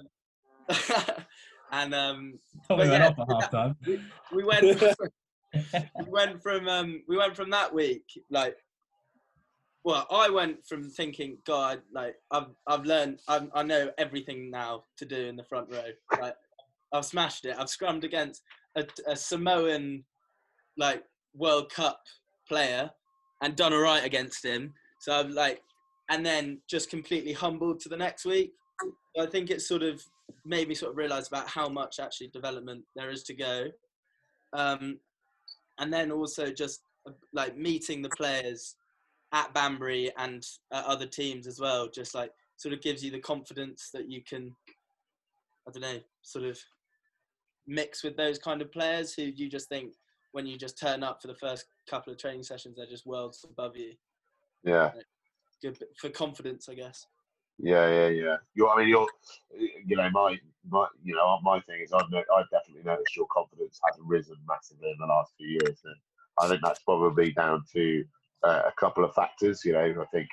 [0.69, 1.25] um,
[1.73, 3.77] and um, we went yeah, off at half time.
[4.33, 4.83] we went
[5.53, 8.57] we went from um we went from that week like
[9.85, 14.85] well i went from thinking god like i've i've learned i i know everything now
[14.97, 16.19] to do in the front row.
[16.21, 16.35] Like
[16.93, 17.57] i've smashed it.
[17.59, 18.43] I've scrummed against
[18.77, 20.05] a, a samoan
[20.77, 21.03] like
[21.35, 22.03] world cup
[22.49, 22.91] player
[23.43, 24.75] and done all right against him.
[25.01, 25.63] So i'm like
[26.11, 28.53] and then just completely humbled to the next week.
[29.19, 30.03] I think it's sort of
[30.45, 33.69] made me sort of realize about how much actually development there is to go
[34.53, 34.99] um,
[35.79, 38.77] and then also just uh, like meeting the players
[39.33, 43.21] at Banbury and at other teams as well, just like sort of gives you the
[43.21, 44.55] confidence that you can,
[45.67, 46.59] I don't know, sort of
[47.67, 49.93] mix with those kind of players who you just think
[50.33, 53.45] when you just turn up for the first couple of training sessions, they're just worlds
[53.49, 53.93] above you.
[54.65, 54.91] Yeah.
[55.63, 57.07] Good for confidence, I guess.
[57.63, 58.37] Yeah, yeah, yeah.
[58.55, 59.09] You're, I mean, you're,
[59.87, 60.39] you know, my,
[60.69, 64.91] my, you know, my thing is, I've, I've definitely noticed your confidence has risen massively
[64.91, 65.97] in the last few years, and
[66.39, 68.05] I think that's probably down to
[68.43, 69.63] uh, a couple of factors.
[69.65, 70.29] You know, I think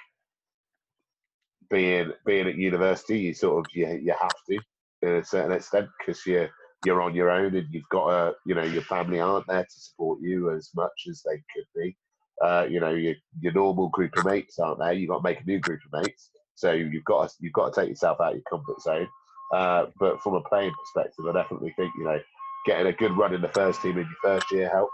[1.69, 4.59] being being at university, you sort of you, you have to
[5.03, 6.49] to a certain extent because you're
[6.85, 9.79] you're on your own and you've got a, you know, your family aren't there to
[9.79, 11.97] support you as much as they could be.
[12.41, 14.93] Uh, you know, your your normal group of mates aren't there.
[14.93, 16.29] You've got to make a new group of mates.
[16.57, 19.07] So you've got to, you've got to take yourself out of your comfort zone.
[19.53, 22.19] Uh, but from a playing perspective, I definitely think you know
[22.65, 24.91] getting a good run in the first team in your first year helped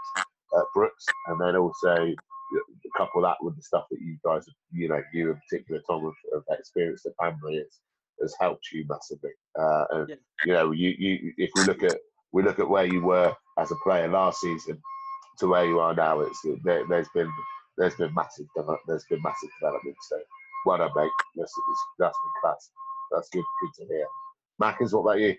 [0.56, 2.14] at Brookes, and then also
[2.96, 6.04] couple that with the stuff that you guys, have, you know, you in particular, Tom,
[6.04, 7.80] have, have experienced at Banbury, it's
[8.22, 9.32] has helped you massively.
[9.58, 10.14] Uh, and Yeah.
[10.44, 11.98] you know, you you if we look at
[12.32, 14.80] we look at where you were as a player last season
[15.38, 17.30] to where you are now, it's there, there's been
[17.76, 18.46] there's been massive
[18.86, 19.96] there's been massive development.
[20.08, 20.20] So
[20.64, 21.10] well done, mate.
[21.36, 21.52] That's,
[21.98, 22.70] that's been class.
[23.10, 23.44] That's good.
[23.60, 24.06] Good to hear.
[24.58, 25.36] Mackers, what about you?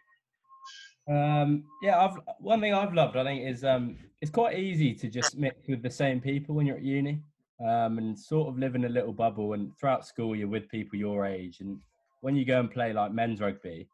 [1.07, 5.07] Um, yeah, I've one thing I've loved, I think, is um, it's quite easy to
[5.07, 7.21] just mix with the same people when you're at uni,
[7.61, 9.53] um, and sort of live in a little bubble.
[9.53, 11.80] And throughout school, you're with people your age, and
[12.21, 13.88] when you go and play like men's rugby,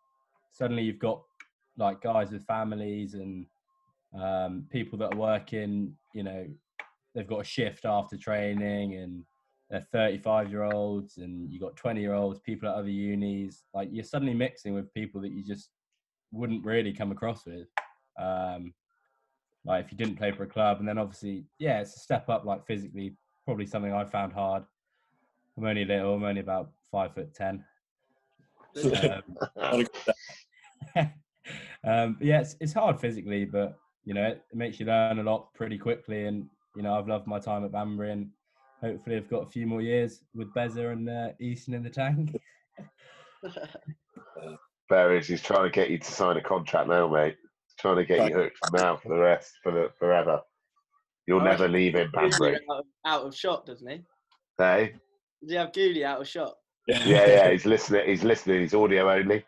[0.53, 1.21] suddenly you've got
[1.77, 3.45] like guys with families and
[4.17, 5.95] um, people that are working.
[6.13, 6.47] You know,
[7.13, 9.25] they've got a shift after training, and
[9.80, 13.63] 35 year olds, and you got 20 year olds, people at other unis.
[13.74, 15.69] Like you're suddenly mixing with people that you just
[16.32, 17.67] wouldn't really come across with.
[18.19, 18.74] Um,
[19.65, 22.30] like if you didn't play for a club, and then obviously, yeah, it's a step
[22.30, 22.45] up.
[22.45, 23.15] Like physically,
[23.45, 24.63] probably something I found hard.
[25.57, 26.15] I'm only little.
[26.15, 27.63] I'm only about five foot ten.
[29.57, 29.86] Um,
[31.84, 35.24] um, yeah, it's, it's hard physically, but you know, it, it makes you learn a
[35.24, 36.26] lot pretty quickly.
[36.26, 38.30] And you know, I've loved my time at Banbury, and
[38.82, 42.36] hopefully, I've got a few more years with Beza and uh, Easton in the tank.
[44.89, 47.38] Barry, he's trying to get you to sign a contract now, mate.
[47.67, 50.41] He's trying to get you hooked now for the rest, for the forever.
[51.27, 52.55] You'll I never reckon leave him, Usually Banbury.
[52.69, 54.01] out, of, out of shot, doesn't he?
[54.57, 54.93] Hey,
[55.41, 56.55] Did you have Goody out of shot?
[56.88, 57.51] yeah, yeah.
[57.51, 58.07] He's listening.
[58.09, 58.61] He's listening.
[58.61, 59.45] He's audio only.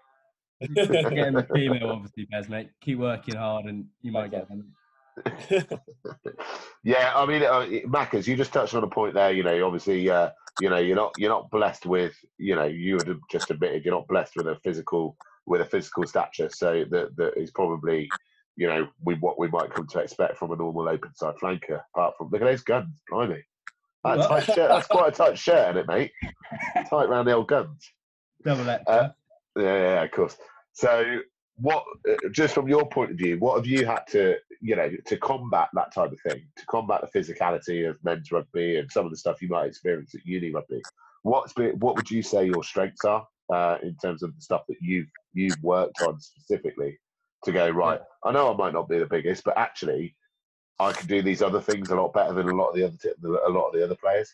[0.75, 2.69] Getting the female, obviously, Bez, mate.
[2.81, 4.73] Keep working hard, and you might get them.
[6.84, 9.32] yeah, I mean, uh, Maccas, you just touched on a point there.
[9.32, 12.95] You know, obviously, uh, you know, you're not you're not blessed with, you know, you
[12.95, 16.49] would have just admitted you're not blessed with a physical with a physical stature.
[16.49, 18.09] So that that is probably,
[18.55, 21.82] you know, we what we might come to expect from a normal open side flanker.
[21.95, 23.43] Apart from look at those guns, blimey.
[24.03, 26.11] That tight shirt, that's quite a tight shirt, isn't it, mate?
[26.89, 27.89] Tight round the old guns.
[28.43, 28.93] Double extra.
[28.93, 29.11] Uh,
[29.57, 30.36] yeah, yeah, of course.
[30.74, 31.20] So,
[31.58, 34.89] what, uh, just from your point of view, what have you had to, you know,
[35.06, 39.06] to combat that type of thing, to combat the physicality of men's rugby and some
[39.06, 40.82] of the stuff you might experience at uni rugby?
[41.22, 44.64] What's been, what would you say your strengths are uh, in terms of the stuff
[44.68, 46.97] that you've you've worked on specifically
[47.43, 48.01] to go right?
[48.24, 50.16] I know I might not be the biggest, but actually,
[50.80, 52.97] I can do these other things a lot better than a lot of the other
[53.01, 54.34] t- a lot of the other players.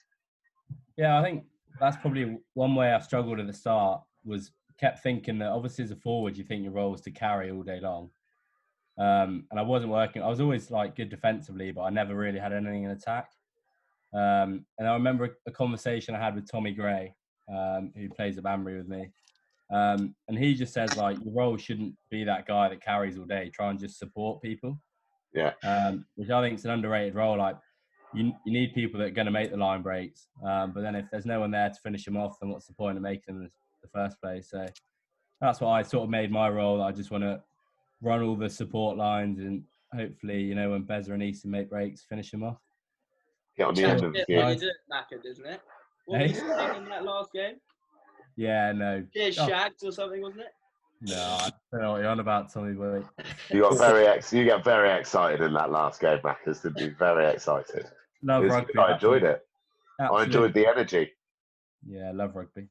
[0.97, 1.43] Yeah, I think
[1.79, 5.91] that's probably one way I struggled at the start was kept thinking that obviously as
[5.91, 8.09] a forward you think your role is to carry all day long.
[8.97, 10.21] Um, and I wasn't working.
[10.21, 13.29] I was always like good defensively, but I never really had anything in attack.
[14.13, 17.13] Um, and I remember a, conversation I had with Tommy Gray,
[17.49, 19.09] um, who plays at Banbury with me.
[19.71, 23.25] Um, and he just says like your role shouldn't be that guy that carries all
[23.25, 23.51] day.
[23.53, 24.79] Try and just support people.
[25.33, 25.53] Yeah.
[25.63, 27.37] Um, which I think is an underrated role.
[27.37, 27.55] Like
[28.13, 30.27] you, you need people that are going to make the line breaks.
[30.43, 32.73] Um, but then if there's no one there to finish them off, then what's the
[32.73, 33.51] point of making them
[33.81, 34.49] the first place?
[34.49, 34.65] So
[35.41, 36.81] that's what I sort of made my role.
[36.81, 37.41] I just want to
[38.01, 39.63] run all the support lines and
[39.93, 42.57] hopefully, you know, when Bezza and Easton make breaks, finish them off.
[43.57, 44.61] Get on the end of the Yeah, field.
[44.61, 45.61] you did, Macca, isn't it?
[46.05, 46.39] What were you Hey?
[46.39, 47.55] saying in that last game?
[48.35, 49.47] Yeah, no, Cheers, Oh.
[49.47, 50.53] Shags or something, wasn't it?
[51.01, 53.03] no, I don't know what you're on about, Tommy boy.
[53.49, 56.95] You got very ex- you get very excited in that last game, Maccas, didn't you?
[56.97, 57.89] Very excited.
[58.21, 58.73] Love rugby.
[58.73, 58.81] good.
[58.81, 59.45] I enjoyed it.
[59.99, 61.11] I enjoyed the energy.
[61.85, 62.67] Yeah, love rugby.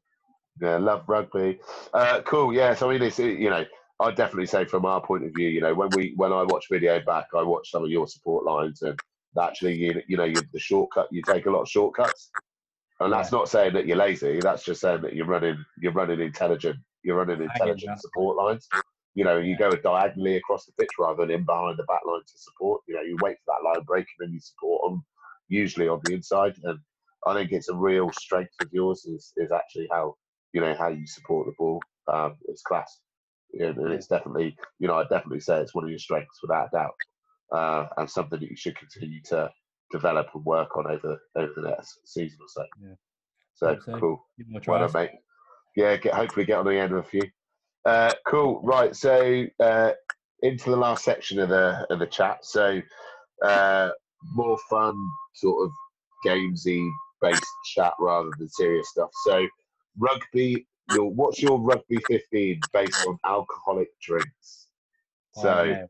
[0.60, 1.60] Yeah, love rugby.
[1.92, 2.52] Uh, cool.
[2.52, 2.74] Yeah.
[2.74, 3.64] So I mean, it's you know,
[4.00, 6.66] I'd definitely say from our point of view, you know, when we when I watch
[6.70, 8.98] video back, I watch some of your support lines, and
[9.40, 12.30] actually, you you know, you, the shortcut, you take a lot of shortcuts,
[13.00, 14.40] and that's not saying that you're lazy.
[14.40, 18.68] That's just saying that you're running you're running intelligent you're running intelligent support lines.
[19.14, 22.20] You know, you go diagonally across the pitch rather than in behind the back line
[22.20, 22.82] to support.
[22.86, 25.02] You know, you wait for that line break and then you support on
[25.48, 26.56] usually on the inside.
[26.62, 26.78] And
[27.26, 30.16] I think it's a real strength of yours is is actually how
[30.52, 31.80] you know how you support the ball.
[32.12, 33.00] Um, it's class,
[33.52, 36.76] and it's definitely you know I definitely say it's one of your strengths without a
[36.76, 36.94] doubt,
[37.52, 39.50] uh, and something that you should continue to
[39.90, 42.64] develop and work on over over the next season or so.
[42.82, 42.94] Yeah.
[43.54, 43.98] So so.
[43.98, 44.26] cool.
[44.36, 45.18] Give them a Well done, mate.
[45.76, 47.28] Yeah, get hopefully get on the end of a few.
[47.84, 48.60] Uh, cool.
[48.62, 48.94] Right.
[48.94, 49.92] So uh,
[50.42, 52.44] into the last section of the of the chat.
[52.44, 52.80] So
[53.44, 53.90] uh,
[54.34, 54.94] more fun,
[55.34, 55.72] sort of
[56.26, 56.88] gamesy
[57.20, 57.44] based
[57.74, 59.10] chat rather than serious stuff.
[59.24, 59.46] So
[59.98, 60.66] rugby.
[60.94, 64.68] Your what's your rugby fifteen based on alcoholic drinks?
[65.36, 65.84] Oh, So yeah.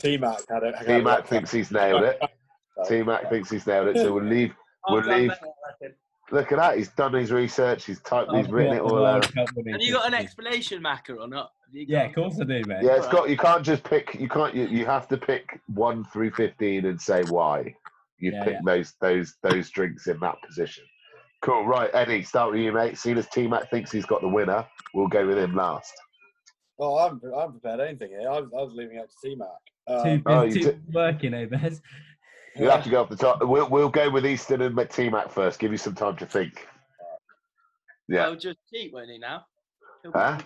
[0.00, 0.74] T Mac had it.
[0.84, 2.20] T it Mac thinks he's nailed it.
[2.20, 2.30] up.
[2.88, 3.96] T Mac thinks he's nailed it.
[3.96, 4.54] So we'll leave.
[4.88, 5.28] We'll done leave.
[5.30, 5.96] better, I reckon.
[6.30, 6.76] Look at that.
[6.78, 7.84] He's done his research.
[7.86, 8.30] He's typed.
[8.32, 9.22] He's I've written it got all out.
[9.34, 11.50] Cup Have you got an explanation, Macca, or not?
[11.72, 12.84] Yeah, of course I do, mate.
[12.84, 13.28] Yeah, it's got.
[13.28, 14.14] You can't just pick.
[14.14, 14.54] You can't.
[14.54, 17.74] You, you have to pick one through fifteen and say why.
[18.18, 18.60] You Yeah, pick yeah.
[18.64, 20.84] those those those drinks in that position.
[21.46, 21.64] Cool.
[21.64, 22.24] Right, Eddie.
[22.24, 22.98] Start with you, mate.
[22.98, 25.94] Seeing as T Mac thinks he's got the winner, we'll go with him last.
[26.80, 28.28] Oh, I haven't, I haven't prepared anything here.
[28.28, 29.48] I was, I was leaving out to T Mac.
[29.88, 31.80] Too, Um, Oh, busy you too working, eh, Bez?
[32.56, 33.40] You'll have to go off the top.
[33.44, 35.60] We'll we'll go with Easton and T Mac first.
[35.60, 36.66] Give you some time to think.
[38.08, 38.26] Yeah.
[38.26, 39.46] He'll just cheat, won't he, now?
[40.02, 40.38] He'll, Huh?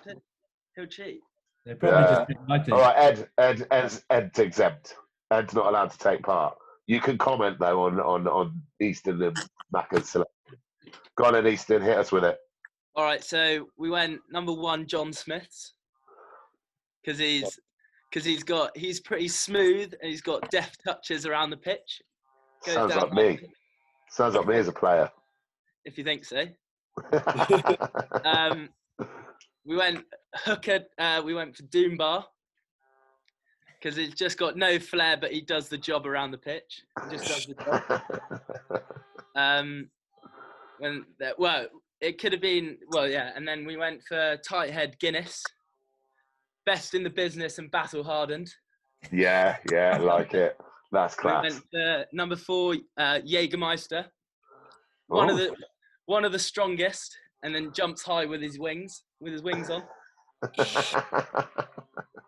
[0.76, 1.20] he'll cheat.
[1.64, 2.10] They're probably Yeah.
[2.10, 2.72] just excited.
[2.74, 3.28] All right, Ed.
[3.38, 3.66] Ed.
[3.70, 4.96] Ed's, Ed's exempt.
[5.30, 6.56] Ed's not allowed to take part.
[6.86, 9.36] You can comment though on on on Easton and
[9.74, 10.34] Macca's selection.
[11.20, 11.82] Go on, Easton.
[11.82, 12.38] Hit us with it.
[12.96, 15.74] All right, so we went number one, John Smiths,
[17.04, 17.60] because he's
[18.10, 22.00] because he's got he's pretty smooth and he's got deft touches around the pitch.
[22.64, 23.38] Goes Sounds like me.
[24.08, 25.10] Sounds like me as a player.
[25.84, 26.46] if you think so.
[28.24, 28.70] Um,
[29.66, 30.04] we went
[30.34, 30.80] hooker.
[30.98, 32.24] Uh, we went for Doombar
[33.78, 36.82] because he's just got no flair, but he does the job around the pitch.
[37.04, 38.82] He just does the job.
[39.36, 39.88] Um,
[40.80, 41.66] when that, well,
[42.00, 43.30] it could have been well, yeah.
[43.36, 45.42] And then we went for tight head Guinness,
[46.66, 48.50] best in the business and battle hardened.
[49.12, 50.58] yeah, yeah, like it.
[50.92, 54.06] That's class We went for number four uh, Jägermeister,
[55.06, 55.56] one of Oh, the
[56.06, 59.84] one of the strongest, and then jumps high with his wings with his wings on.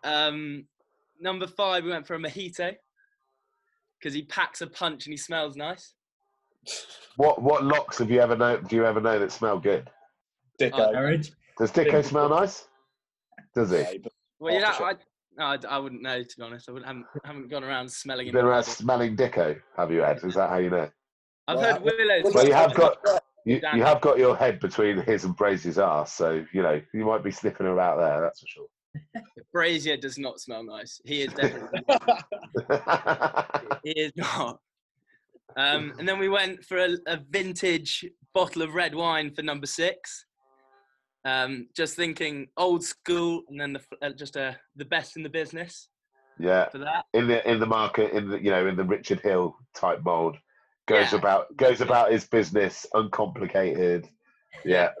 [0.03, 0.65] Um,
[1.19, 2.75] number five, we went for a mojito
[3.97, 5.93] because he packs a punch and he smells nice.
[7.17, 8.57] What what locks have you ever know?
[8.57, 9.89] Do you ever know that smell good?
[10.59, 10.71] Dicko.
[10.73, 11.31] Oh, Marriage.
[11.57, 12.65] Does Dicko smell nice?
[13.55, 14.03] Does he?
[14.39, 14.93] Well, you know, I,
[15.37, 16.69] no, I, I wouldn't know to be honest.
[16.69, 20.19] I wouldn't, haven't, haven't gone around smelling You've been around smelling Dicko, have you, Ed?
[20.23, 20.89] Is that how you know?
[21.47, 22.33] I've Well, heard I- Willow's.
[22.33, 22.97] Well, you have got
[23.45, 27.05] you, you have got your head between his and Brazier's ass, so you know you
[27.05, 28.21] might be sniffing about there.
[28.21, 28.67] That's for sure.
[29.51, 31.01] Brazier does not smell nice.
[31.05, 31.81] He is definitely.
[33.83, 34.59] he is not.
[35.55, 39.67] Um, and then we went for a, a vintage bottle of red wine for number
[39.67, 40.25] six.
[41.25, 45.29] Um, just thinking old school, and then the, uh, just uh, the best in the
[45.29, 45.87] business
[46.39, 47.05] yeah, for that.
[47.13, 50.35] in the in the market, in the you know in the Richard Hill type mold,
[50.87, 51.19] goes Yeah.
[51.19, 54.09] about goes about his business, uncomplicated.
[54.63, 54.91] Yeah,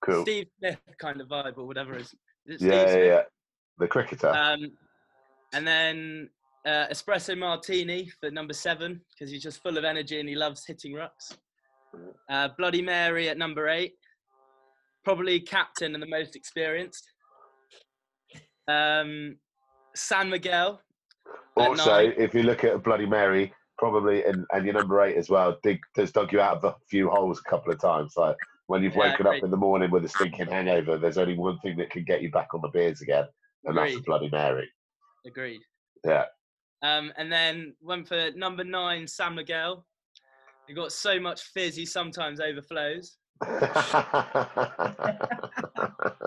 [0.00, 0.22] cool.
[0.22, 2.14] Steve Smith kind of vibe or whatever is.
[2.46, 3.22] Is it Yeah, yeah, yeah.
[3.76, 4.30] The cricketer.
[4.30, 4.72] Um,
[5.52, 6.30] and then
[6.66, 10.64] uh, espresso martini for number seven because he's just full of energy and he loves
[10.66, 11.36] hitting rucks.
[12.30, 13.92] Uh, Bloody Mary at number eight,
[15.04, 17.04] probably captain and the most experienced.
[18.66, 19.36] Um,
[19.94, 20.80] San Miguel.
[21.56, 25.56] also, if you look at Bloody Mary, probably and, and your number eight as well,
[25.62, 28.14] dig has dug you out of a few holes a couple of times.
[28.16, 28.36] Like
[28.66, 31.58] when you've Yeah, woken up in the morning with a stinking hangover, there's only one
[31.60, 33.26] thing that can get you back on the beers again,
[33.64, 34.68] and that's a Bloody Mary.
[35.26, 35.60] Agreed.
[36.04, 36.24] Yeah.
[36.84, 39.86] Um, and then went for number nine, San Miguel.
[40.68, 43.16] He got so much fizz, he sometimes overflows.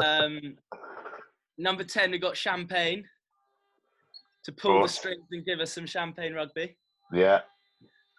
[0.04, 0.56] Um,
[1.58, 3.04] number 10, we got champagne
[4.44, 6.78] to pull the strings and give us some champagne rugby.
[7.12, 7.42] yeah.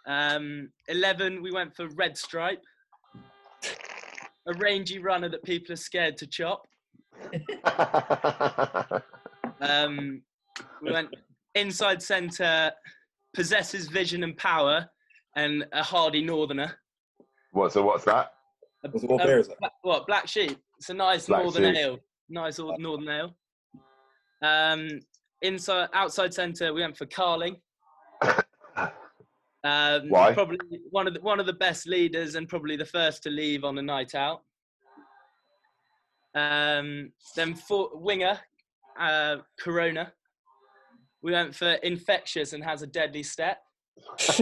[0.06, 2.62] Um, 11, we went for red stripe,
[3.64, 6.66] a rangy runner that people are scared to chop.
[9.60, 10.22] Um,
[10.82, 11.08] we went
[11.54, 12.72] inside centre,
[13.34, 14.86] possesses vision and power,
[15.36, 16.78] and a hardy northerner.
[17.52, 17.72] what?
[17.72, 18.32] So what's that?
[18.84, 19.58] A, What's- what a beer is it?
[19.60, 20.58] Bla- what black sheep?
[20.78, 21.82] It's a nice Black northern Sheep.
[21.84, 21.98] ale.
[22.28, 23.36] Nice or- northern ale.
[24.42, 25.00] Um,
[25.42, 27.56] inside, outside centre, we went for Carling.
[29.64, 30.32] Um, Why?
[30.32, 30.56] Probably
[30.90, 33.76] one of the one of the best leaders and probably the first to leave on
[33.76, 34.42] a night out.
[36.36, 38.38] Um, then for winger,
[38.98, 40.12] uh, Corona.
[41.22, 43.58] We went for infectious and has a deadly step.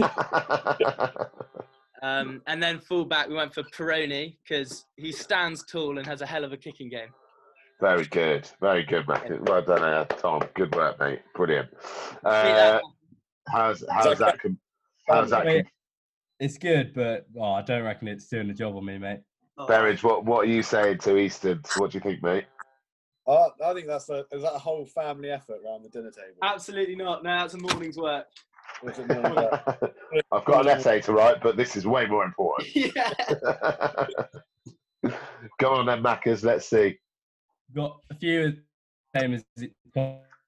[2.03, 6.25] Um, and then fullback, we went for Peroni because he stands tall and has a
[6.25, 7.09] hell of a kicking game.
[7.79, 8.49] Very good.
[8.61, 9.41] Very good, Matt.
[9.41, 10.41] Well done, uh, Tom.
[10.55, 11.21] Good work, mate.
[11.35, 11.69] Brilliant.
[12.23, 12.81] Uh, that?
[13.47, 14.39] how's how's that?
[14.39, 14.59] Com-
[15.07, 15.45] how's that?
[15.45, 15.63] Com-
[16.39, 19.21] It's good, but oh, I don't reckon it's doing the job on me, mate.
[19.67, 21.61] Berridge, what what are you saying to Easton?
[21.77, 22.45] What do you think, mate?
[23.27, 26.37] Uh, I think that's a is that a whole family effort around the dinner table.
[26.41, 27.23] Absolutely not.
[27.23, 28.27] No, that's a morning's work.
[28.81, 29.91] Or is it more of a-
[30.31, 32.73] I've got an essay to write, but this is way more important.
[32.75, 33.13] yeah.
[35.59, 36.43] Go on then, Maccas.
[36.43, 36.97] Let's see.
[37.75, 38.57] Got a few
[39.15, 39.43] same as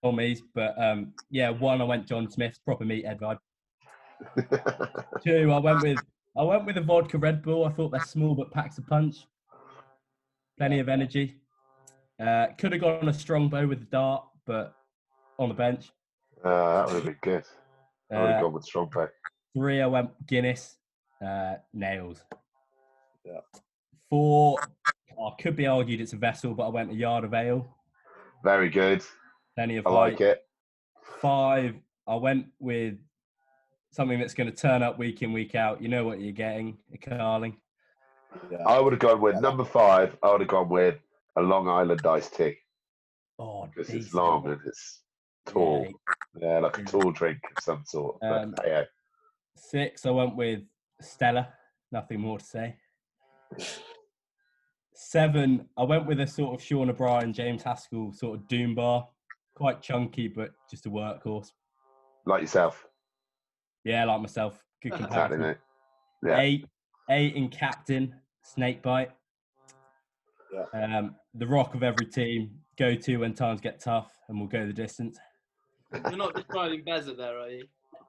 [0.04, 3.40] Tommy's, but um, yeah, one I went John Smith, proper meathead vibe.
[5.24, 6.00] Two, I went with
[6.38, 7.66] I went with a vodka Red Bull.
[7.66, 9.26] I thought they're small but packs a punch.
[10.58, 11.36] Plenty of energy.
[12.20, 14.76] Uh, could have gone a Strongbow with the dart, but
[15.38, 15.92] on the bench.
[16.44, 17.44] Uh, that would have been good.
[18.12, 19.08] I would have Uh, gone with strong play.
[19.56, 20.78] three, I went Guinness.
[21.26, 22.24] Uh, nails.
[23.26, 23.40] Yeah.
[24.10, 24.58] Four,
[25.18, 27.76] oh, could be argued it's a vessel, but I went a yard of ale.
[28.44, 29.04] Very good.
[29.56, 29.98] Plenty of I height.
[30.14, 30.46] like it.
[31.22, 31.76] Five,
[32.08, 32.96] I went with
[33.92, 35.82] something that's going to turn up week in, week out.
[35.82, 37.58] You know what you're getting, a Carling.
[38.50, 38.60] yeah.
[38.66, 40.16] I would have gone with number five.
[40.24, 40.96] I would have gone with
[41.40, 42.56] a Long Island iced tea
[43.40, 45.02] Oh, because it's long and it's
[45.46, 45.86] tall.
[45.86, 45.94] Yeah.
[46.56, 48.18] Yeah, like a tall drink of some sort.
[48.20, 48.84] But, Um, yeah.
[49.56, 50.62] Six, I went with
[51.02, 51.54] Stella.
[51.92, 52.76] Nothing more to say.
[54.94, 59.08] Seven, I went with a sort of Sean O'Brien, James Haskell sort of Doom bar.
[59.56, 61.52] Quite chunky, but just a workhorse.
[62.26, 62.86] Like yourself.
[63.86, 64.62] Yeah, like myself.
[64.84, 65.42] Good Exactly, comparison.
[65.42, 65.58] mate.
[66.30, 66.40] Yeah.
[66.42, 66.66] Eight,
[67.10, 69.12] eight in captain, snake bite.
[70.74, 74.66] Um, the rock of every team, go to when times get tough, and we'll go
[74.66, 75.18] the distance.
[75.94, 77.66] You're not describing Bezza there, are you?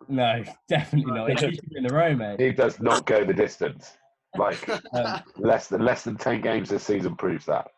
[0.09, 1.31] No, definitely not.
[1.31, 2.41] It keeps you in the row, mate.
[2.41, 3.97] He does not go the distance.
[4.37, 7.69] Like Um, less than less than ten games this season proves that.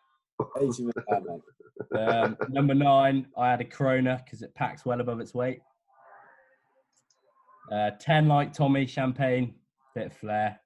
[0.60, 1.98] 80 minutes down, mate.
[1.98, 5.60] Um, number nine, I had a Corona because it packs well above its weight.
[7.70, 9.54] Uh, 10, like Tommy, champagne,
[9.94, 10.60] bit of flair.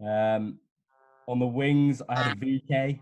[0.00, 0.60] Um,
[1.26, 3.00] on the wings, I had a VK.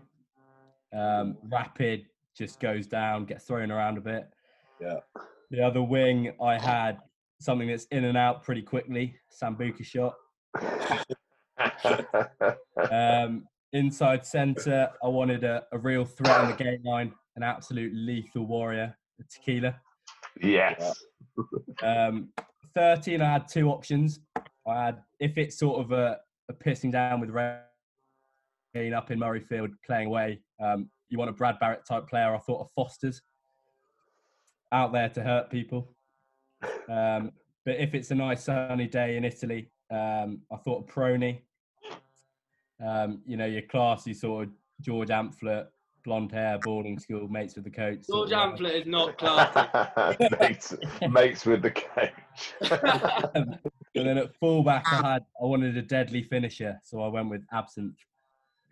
[0.95, 2.05] Um, rapid,
[2.37, 4.29] just goes down, gets thrown around a bit.
[4.81, 4.99] Yeah.
[5.51, 6.99] The other wing, I had
[7.39, 10.15] something that's in and out pretty quickly, Sambuca shot.
[12.91, 17.93] Um, inside centre, I wanted a, a real threat on the game line, an absolute
[17.93, 19.75] lethal warrior, a tequila.
[20.41, 21.03] yes.
[21.83, 22.29] Um,
[22.73, 24.19] 13, I had two options.
[24.67, 26.19] I had, if it's sort of a,
[26.49, 27.29] a pissing down with
[28.75, 32.35] rain up in Murrayfield playing away, um, you want a Brad Barritt type player.
[32.35, 33.21] I thought of Foster's
[34.71, 35.89] out there to hurt people.
[36.89, 37.31] Um,
[37.63, 41.39] but if it's a nice sunny day in Italy, um, I thought of Peroni.
[42.85, 45.67] Um, you know, your classy sort of George Amphlett,
[46.03, 48.05] blonde hair, boarding school, mates with the coach.
[48.07, 48.31] George.
[48.31, 50.27] Amphlett is not classy.
[50.39, 50.75] mates,
[51.09, 52.53] mates with the coach.
[53.33, 53.57] and
[53.95, 57.95] then at fullback, I had I wanted a deadly finisher, so I went with Absinthe.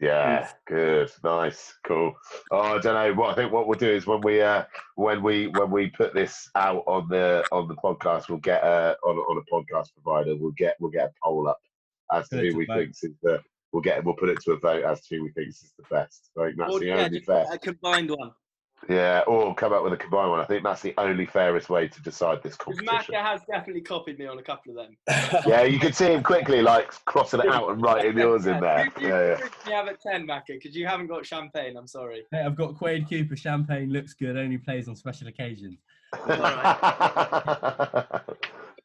[0.04, 2.14] Yeah, good, nice, cool.
[2.52, 3.14] Oh, I don't know.
[3.14, 4.64] What I think what we'll do is when we uh
[4.96, 8.96] when we when we put this out on the on the podcast, we'll get uh
[9.06, 10.36] on a- on a podcast provider.
[10.36, 11.60] We'll get we'll get a poll up
[12.12, 12.78] as to who we vote.
[12.78, 13.40] think is the.
[13.72, 15.86] We'll get we'll put it to a vote as to who we think is the
[15.90, 16.30] best.
[16.40, 17.46] I think that's Or, the yeah, only just fair.
[17.52, 18.32] a combined one.
[18.90, 20.40] Yeah, or come up with a combined one.
[20.40, 23.16] I think that's the only fairest way to decide this Because competition.
[23.16, 24.98] Macca has definitely copied me on a couple of them.
[25.48, 28.92] Yeah, you can see him quickly like crossing it out and writing yours in there.
[29.00, 29.36] You, Yeah, yeah.
[29.36, 30.48] who do you have at 10, Macca?
[30.48, 32.24] Because you haven't got champagne, I'm sorry.
[32.32, 33.36] Hey, I've got Quade Cooper.
[33.38, 34.38] Champagne looks good.
[34.38, 35.78] Only plays on special occasions.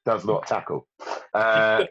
[0.05, 0.87] Does not tackle.
[1.35, 1.85] Uh,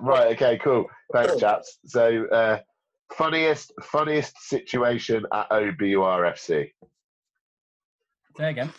[0.00, 0.28] right.
[0.32, 0.58] Okay.
[0.62, 0.86] Cool.
[1.12, 1.78] Thanks, chaps.
[1.86, 2.58] So, uh,
[3.14, 6.70] funniest funniest situation at OBURFC.
[8.36, 8.72] Say again.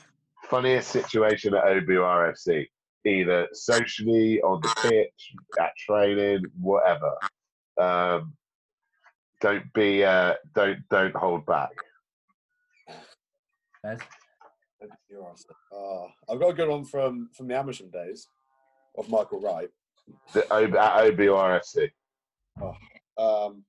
[0.50, 2.68] Funniest situation at OBURFC,
[3.06, 7.14] either socially on the pitch, at training, whatever.
[7.80, 8.34] Um,
[9.42, 10.04] don't be.
[10.04, 11.72] Uh, don't don't hold back.
[13.84, 14.00] Bez.
[15.10, 15.50] Your answer.
[15.74, 18.28] Ah, I've got a good one from from the Amersham days
[18.98, 19.70] of Michael Wright.
[20.34, 21.90] The, O- at OBURFC.
[22.62, 22.74] Um,
[23.18, 23.64] oh,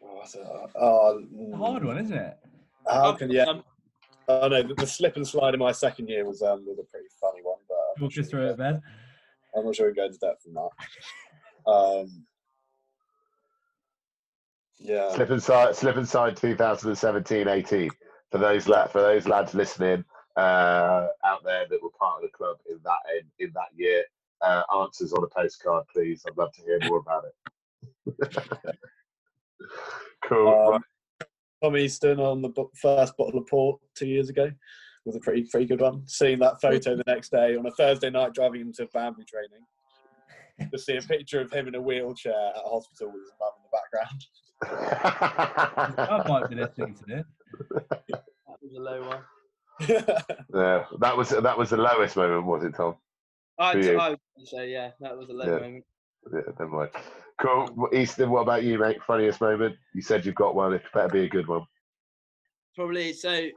[0.00, 0.42] what's it?
[0.74, 1.22] Oh,
[1.52, 2.36] A hard one, isn't it?
[2.86, 3.44] How can yeah?
[3.44, 3.64] Um,
[4.26, 6.84] Oh no, the, the slip and slide in my second year was um was a
[6.84, 8.80] pretty funny one, but I'm not Walk sure us through it, Bez.
[9.56, 11.70] I'm not sure we go into depth in that.
[11.70, 12.24] Um,
[14.78, 17.90] yeah, Slip and slide, slip and side 2017-18.
[18.32, 20.04] For those la- for those lads listening
[20.36, 24.04] uh, out there that were part of the club in that in, in that year,
[24.40, 26.24] uh, answers on a postcard, please.
[26.26, 28.46] I'd love to hear more about it.
[30.24, 30.48] cool.
[30.48, 30.80] Um, right.
[31.64, 34.50] Tom Easton on the first bottle of port two years ago
[35.06, 36.02] was a pretty pretty good one.
[36.06, 40.70] Seeing that photo the next day on a Thursday night driving him to Banbury training,
[40.70, 43.50] to see a picture of him in a wheelchair at a hospital with his mum
[43.56, 45.96] in the background.
[45.96, 47.24] that might be listening to this.
[48.10, 49.22] that was a low one.
[50.54, 52.96] yeah, that was that was the lowest moment, was it, Tom?
[53.58, 53.98] I, For you.
[53.98, 55.60] I would say, yeah, that was a low Yeah.
[55.60, 55.84] moment.
[56.32, 56.90] Yeah, never mind.
[57.40, 57.88] Cool.
[57.92, 58.98] Easton, what about you, mate?
[59.06, 59.76] Funniest moment?
[59.94, 60.72] You said you've got one.
[60.72, 61.62] It better be a good one.
[62.76, 63.48] Probably so.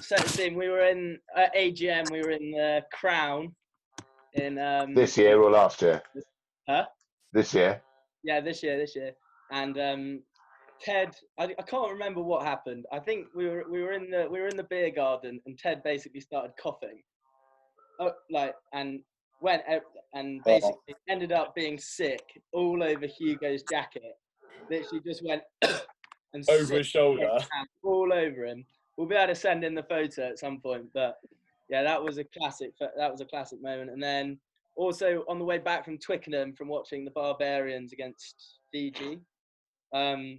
[0.00, 0.54] Set the scene.
[0.54, 2.10] We were in at AGM.
[2.10, 3.54] We were in the Crown.
[4.34, 4.94] In um.
[4.94, 6.02] This year or last year?
[6.68, 6.86] Huh?
[7.32, 7.82] This year.
[8.24, 9.12] Yeah, this year, this year,
[9.50, 10.22] and um,
[10.80, 11.14] Ted.
[11.38, 12.86] I, I can't remember what happened.
[12.92, 15.58] I think we were we were in the we were in the beer garden, and
[15.58, 17.02] Ted basically started coughing.
[18.00, 19.00] Oh, like and
[19.40, 19.82] went out
[20.14, 20.44] and Oh.
[20.44, 24.18] basically ended up being sick all over Hugo's jacket.
[24.70, 25.42] Literally just went
[26.34, 27.38] and Over his shoulder.
[27.82, 28.64] all over him.
[28.96, 31.18] We'll be able to send in the photo at some point, but
[31.68, 32.72] yeah, that was a classic.
[32.78, 33.90] That was a classic moment.
[33.90, 34.38] And then
[34.76, 39.20] also on the way back from Twickenham from watching the Barbarians against DG,
[39.94, 40.38] um,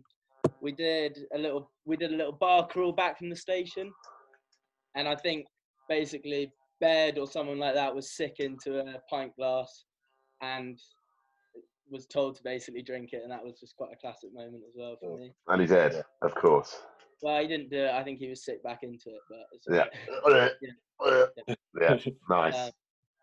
[0.61, 3.91] we did a little we did a little bar crawl back from the station,
[4.95, 5.47] and I think
[5.89, 9.85] basically Baird or someone like that was sick into a pint glass,
[10.41, 10.79] and
[11.89, 14.73] was told to basically drink it, and that was just quite a classic moment as
[14.75, 15.33] well for me.
[15.47, 16.81] And he did, of course.
[17.21, 17.91] Well, he didn't do it.
[17.91, 19.85] I think he was sick back into it, but it's Yeah.
[20.25, 20.51] alright.
[21.81, 22.11] yeah.
[22.29, 22.53] Nice.
[22.55, 22.71] Uh,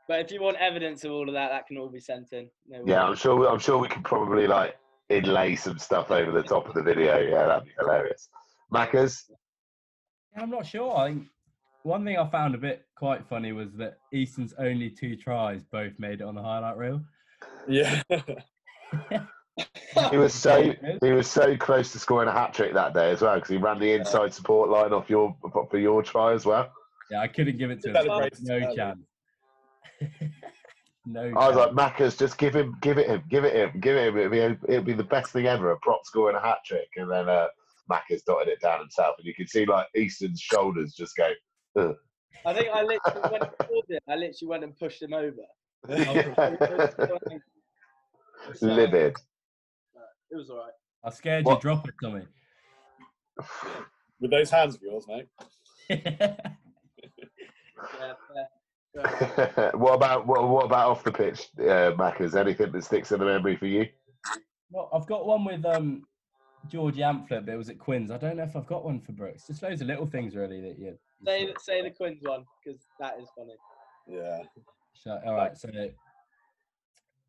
[0.09, 2.49] But if you want evidence of all of that, that can all be sent in.
[2.67, 3.19] No Yeah, I'm worries.
[3.21, 3.49] sure.
[3.49, 4.77] I'm sure we can probably like
[5.09, 7.19] inlay some stuff over the top of the video.
[7.19, 8.29] Yeah, that'd be hilarious.
[8.73, 9.27] Macca's.
[9.29, 10.97] Yeah, I'm not sure.
[10.97, 11.29] I think
[11.83, 15.93] one thing I found a bit quite funny was that Easton's only two tries both
[15.99, 17.03] made it on the highlight reel.
[17.69, 18.03] yeah.
[20.11, 20.73] He was so
[21.03, 23.57] he was so close to scoring a hat trick that day as well because he
[23.57, 25.37] ran the inside support line off your
[25.71, 26.71] for your try as well.
[27.11, 27.95] Yeah, I couldn't give it to him.
[27.95, 29.01] Celebrated No chance.
[31.07, 31.23] no.
[31.23, 31.77] I was chance.
[31.77, 34.19] like, Macca's, just give him, give it him, give it him, give it him.
[34.19, 35.73] It'd be it'd be the best thing ever.
[35.73, 37.49] A prop scoring a hat trick, and then uh,
[37.91, 41.31] Macca's dotted it down himself, and you can see like Easton's shoulders just go.
[41.79, 41.95] Ugh.
[42.47, 43.53] I think I literally went and
[43.89, 44.03] it.
[44.09, 45.45] I literally went and pushed him over.
[48.63, 49.17] Livid.
[50.31, 50.73] It was all right.
[51.05, 51.57] I scared What?
[51.57, 52.23] you drop it, Tommy.
[54.21, 55.29] With those hands of yours, mate.
[57.99, 58.13] Yeah,
[58.95, 59.47] fair.
[59.47, 59.71] Fair.
[59.75, 62.35] what about what, what about off the pitch, uh, Maccas?
[62.39, 63.87] Anything that sticks in the memory for you?
[64.71, 66.05] well, I've got one with um,
[66.69, 68.11] Georgie Amphlett, but it was at Quins.
[68.11, 69.47] I don't know if I've got one for Brookes.
[69.47, 70.61] Just loads of little things, really.
[70.61, 70.99] That you.
[71.27, 73.57] You say say the Quins one because that is funny.
[74.09, 74.43] Yeah.
[74.95, 75.71] So, all right, so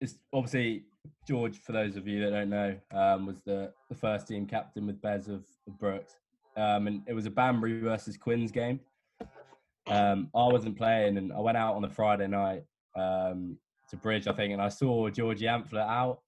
[0.01, 0.83] it's obviously
[1.27, 1.57] George.
[1.57, 5.01] For those of you that don't know, um, was the, the first team captain with
[5.01, 6.15] Bez of, of Brookes,
[6.57, 8.79] um, and it was a Banbury versus Quins game.
[9.87, 12.63] Um, I wasn't playing, and I went out on a Friday night
[12.95, 13.57] um,
[13.89, 16.19] to Bridge, I think, and I saw Georgie Amphlett out.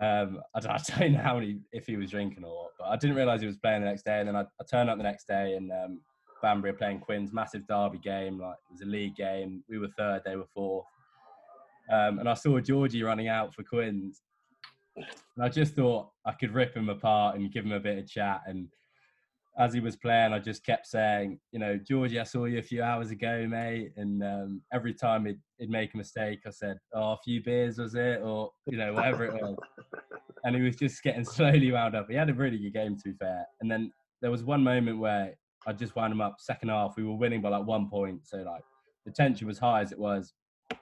[0.00, 2.86] Um, I, don't, I don't know how many, if he was drinking or what, but
[2.86, 4.20] I didn't realise he was playing the next day.
[4.20, 6.00] And then I, I turned up the next day, and um,
[6.42, 8.38] Banbury playing Quins, massive derby game.
[8.38, 9.62] Like it was a league game.
[9.68, 10.86] We were third, they were fourth.
[11.90, 14.22] Um, and I saw Georgie running out for Quins,
[14.96, 18.08] and I just thought I could rip him apart and give him a bit of
[18.08, 18.42] chat.
[18.46, 18.68] And
[19.58, 22.62] as he was playing, I just kept saying, you know, Georgie, I saw you a
[22.62, 23.92] few hours ago, mate.
[23.96, 27.78] And um, every time he'd, he'd make a mistake, I said, oh, a few beers
[27.78, 29.56] was it, or you know, whatever it was.
[30.44, 32.08] And he was just getting slowly wound up.
[32.08, 33.46] He had a really good game, to be fair.
[33.60, 35.34] And then there was one moment where
[35.66, 36.36] I just wound him up.
[36.38, 38.62] Second half, we were winning by like one point, so like
[39.04, 40.32] the tension was high as it was.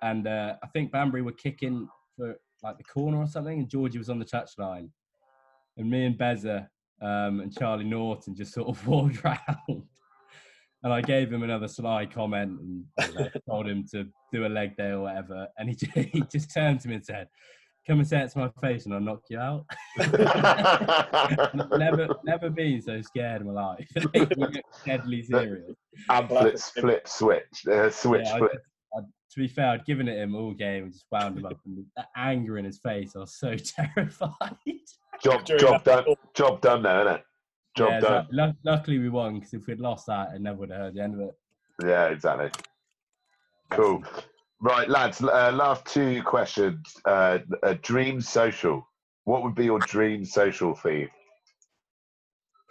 [0.03, 3.99] And uh, I think Banbury were kicking for like the corner or something, and Georgie
[3.99, 4.91] was on the touchline.
[5.77, 6.69] And me and Beza
[7.03, 9.83] um, and Charlie Norton just sort of walked round.
[10.83, 14.49] And I gave him another sly comment and you know, told him to do a
[14.49, 15.49] leg day or whatever.
[15.59, 15.77] And he,
[16.13, 17.29] he just turned to me and said,
[17.87, 19.65] Come and say it to my face and I'll knock you out.
[21.79, 23.89] never, never been so scared in my life.
[24.85, 25.71] deadly serious.
[26.11, 28.53] Amphlett's flip switch, uh, switch Yeah, flip.
[28.53, 28.65] just-
[28.97, 29.01] I-
[29.33, 31.59] to be fair, I'd given it him all game and just wound him up.
[31.67, 33.55] And the anger in his face, I was so
[33.95, 34.57] terrified.
[35.23, 36.05] Job, job done.
[36.35, 37.23] Job done now, isn't it?
[37.77, 38.29] Job Yeah, done.
[38.31, 41.03] lu- luckily, we won because if we'd lost that, I never would have heard the
[41.03, 41.35] end of it.
[41.85, 42.51] Yeah, exactly.
[43.71, 44.03] Cool.
[44.61, 45.23] Right, lads.
[45.23, 46.97] Uh, last two questions.
[47.05, 48.87] Uh, a dream social.
[49.25, 51.11] What would be your dream social theme?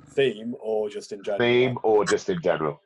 [0.10, 1.40] Theme or just in general?
[1.40, 2.82] Theme or just in general?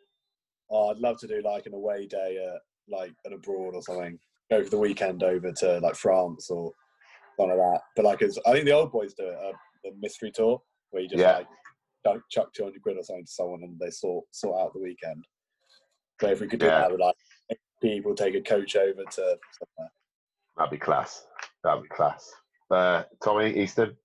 [0.70, 4.20] Oh, I'd love to do like an away day at like an abroad or something.
[4.52, 6.72] Go for the weekend over to like France or
[7.40, 7.82] something like that.
[7.96, 9.36] But like, it's, I think the old boys do it.
[9.36, 9.52] Uh,
[9.84, 11.38] the mystery tour where you just Yeah.
[11.38, 11.48] like
[12.06, 14.80] chuck, chuck two hundred quid or something to someone and they sort sort out the
[14.82, 15.24] weekend.
[16.20, 16.80] But if we could do Yeah.
[16.80, 17.16] that with like
[17.82, 19.92] people take a coach over to somewhere.
[20.58, 21.26] That'd be class.
[21.64, 22.32] That'd be class.
[22.70, 23.96] Uh, Tommy Easton.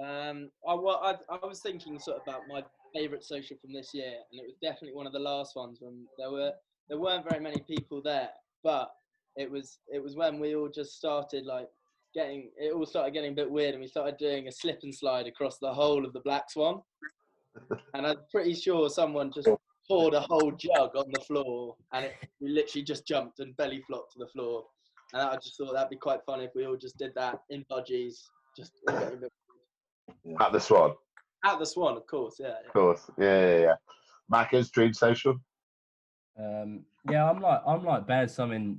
[0.00, 2.62] Um, I, well, I, I was thinking sort of about my
[2.94, 6.06] favourite social from this year, and it was definitely one of the last ones when
[6.18, 6.52] there were
[6.88, 8.30] there weren't very many people there,
[8.62, 8.90] but
[9.36, 11.68] it was it was when we all just started like
[12.14, 14.94] getting it all started getting a bit weird, and we started doing a slip and
[14.94, 16.82] slide across the whole of the Black Swan,
[17.94, 19.48] and I'm pretty sure someone just
[19.88, 23.82] poured a whole jug on the floor, and it, we literally just jumped and belly
[23.86, 24.64] flopped to the floor,
[25.12, 27.64] and I just thought that'd be quite fun if we all just did that in
[27.70, 28.14] budgies,
[28.56, 29.32] just a bit
[30.40, 30.94] At the Swan.
[31.44, 32.48] at the Swan, of course, yeah.
[32.48, 32.66] yeah.
[32.66, 33.10] Of course.
[33.18, 33.74] Yeah, yeah, yeah.
[34.32, 35.36] Macca's dream social.
[36.38, 38.78] Um, yeah, I'm like I'm like Bears, something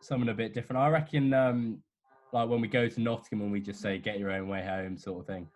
[0.00, 0.82] something a bit different.
[0.82, 1.82] I reckon um,
[2.32, 4.96] like when we go to Nottingham and we just say get your own way home
[4.96, 5.48] sort of thing.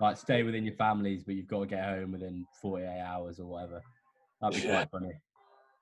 [0.00, 3.46] Like stay within your families, but you've got to get home within 48 hours or
[3.46, 3.82] whatever.
[4.40, 4.84] That'd be Yeah.
[4.84, 5.20] quite funny.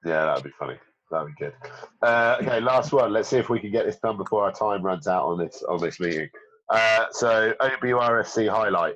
[0.04, 0.78] Yeah, that'd be funny.
[1.10, 1.54] That'd be good.
[2.02, 3.12] Uh, okay, last one.
[3.12, 5.62] Let's see if we can get this done before our time runs out on this
[5.62, 6.28] on this meeting.
[6.68, 8.94] Uh, so OBURFC highlight,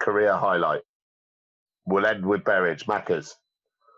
[0.00, 0.82] career highlight.
[1.86, 2.86] We'll end with Berridge.
[2.86, 3.34] Maccas.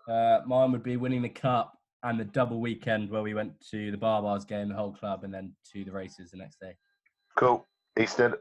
[0.09, 3.91] Uh, mine would be winning the cup and the double weekend where we went to
[3.91, 6.75] the Baa-Baas game, the whole club, and then to the races the next day.
[7.37, 7.67] Cool.
[7.99, 8.35] Easton.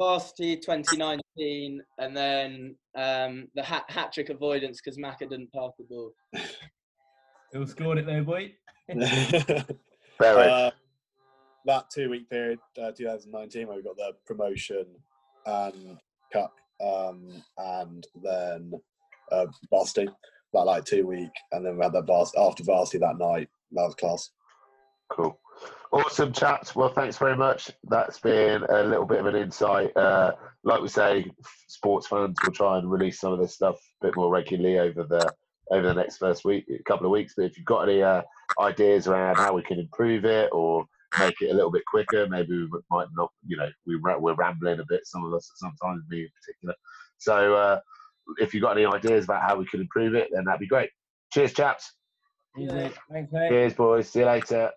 [0.00, 5.84] Varsity 2019, and then um, the hat, hat trick avoidance because Macca didn't pass the
[5.84, 6.14] ball.
[7.52, 8.54] Who scored it though, boy?
[8.88, 9.68] Berridge.
[10.18, 10.70] Uh,
[11.66, 14.86] that two week period, uh, 2019, where we got the promotion
[15.44, 15.98] and
[16.32, 18.72] cup, um, and then
[19.30, 20.08] uh, varsity,
[20.54, 23.50] that like two week, and then we had that vars- after varsity that night.
[23.72, 24.30] That was class.
[25.10, 25.38] Cool.
[25.92, 26.70] Awesome chat.
[26.76, 27.70] Well, thanks very much.
[27.84, 29.96] That's been a little bit of an insight.
[29.96, 30.32] Uh,
[30.62, 31.30] like we say,
[31.66, 35.02] sports fans will try and release some of this stuff a bit more regularly over
[35.02, 35.32] the
[35.72, 37.34] over the next first week, a couple of weeks.
[37.36, 38.22] But if you've got any uh,
[38.60, 40.84] ideas around how we can improve it or
[41.18, 43.32] make it a little bit quicker, maybe we might not.
[43.46, 45.06] You know, we we're rambling a bit.
[45.06, 46.74] Some of us, sometimes me in particular.
[47.18, 47.80] So uh,
[48.38, 50.90] if you've got any ideas about how we can improve it, then that'd be great.
[51.32, 51.94] Cheers, chaps.
[53.10, 53.48] Thanks, mate.
[53.48, 54.08] Cheers, boys.
[54.08, 54.70] See you later.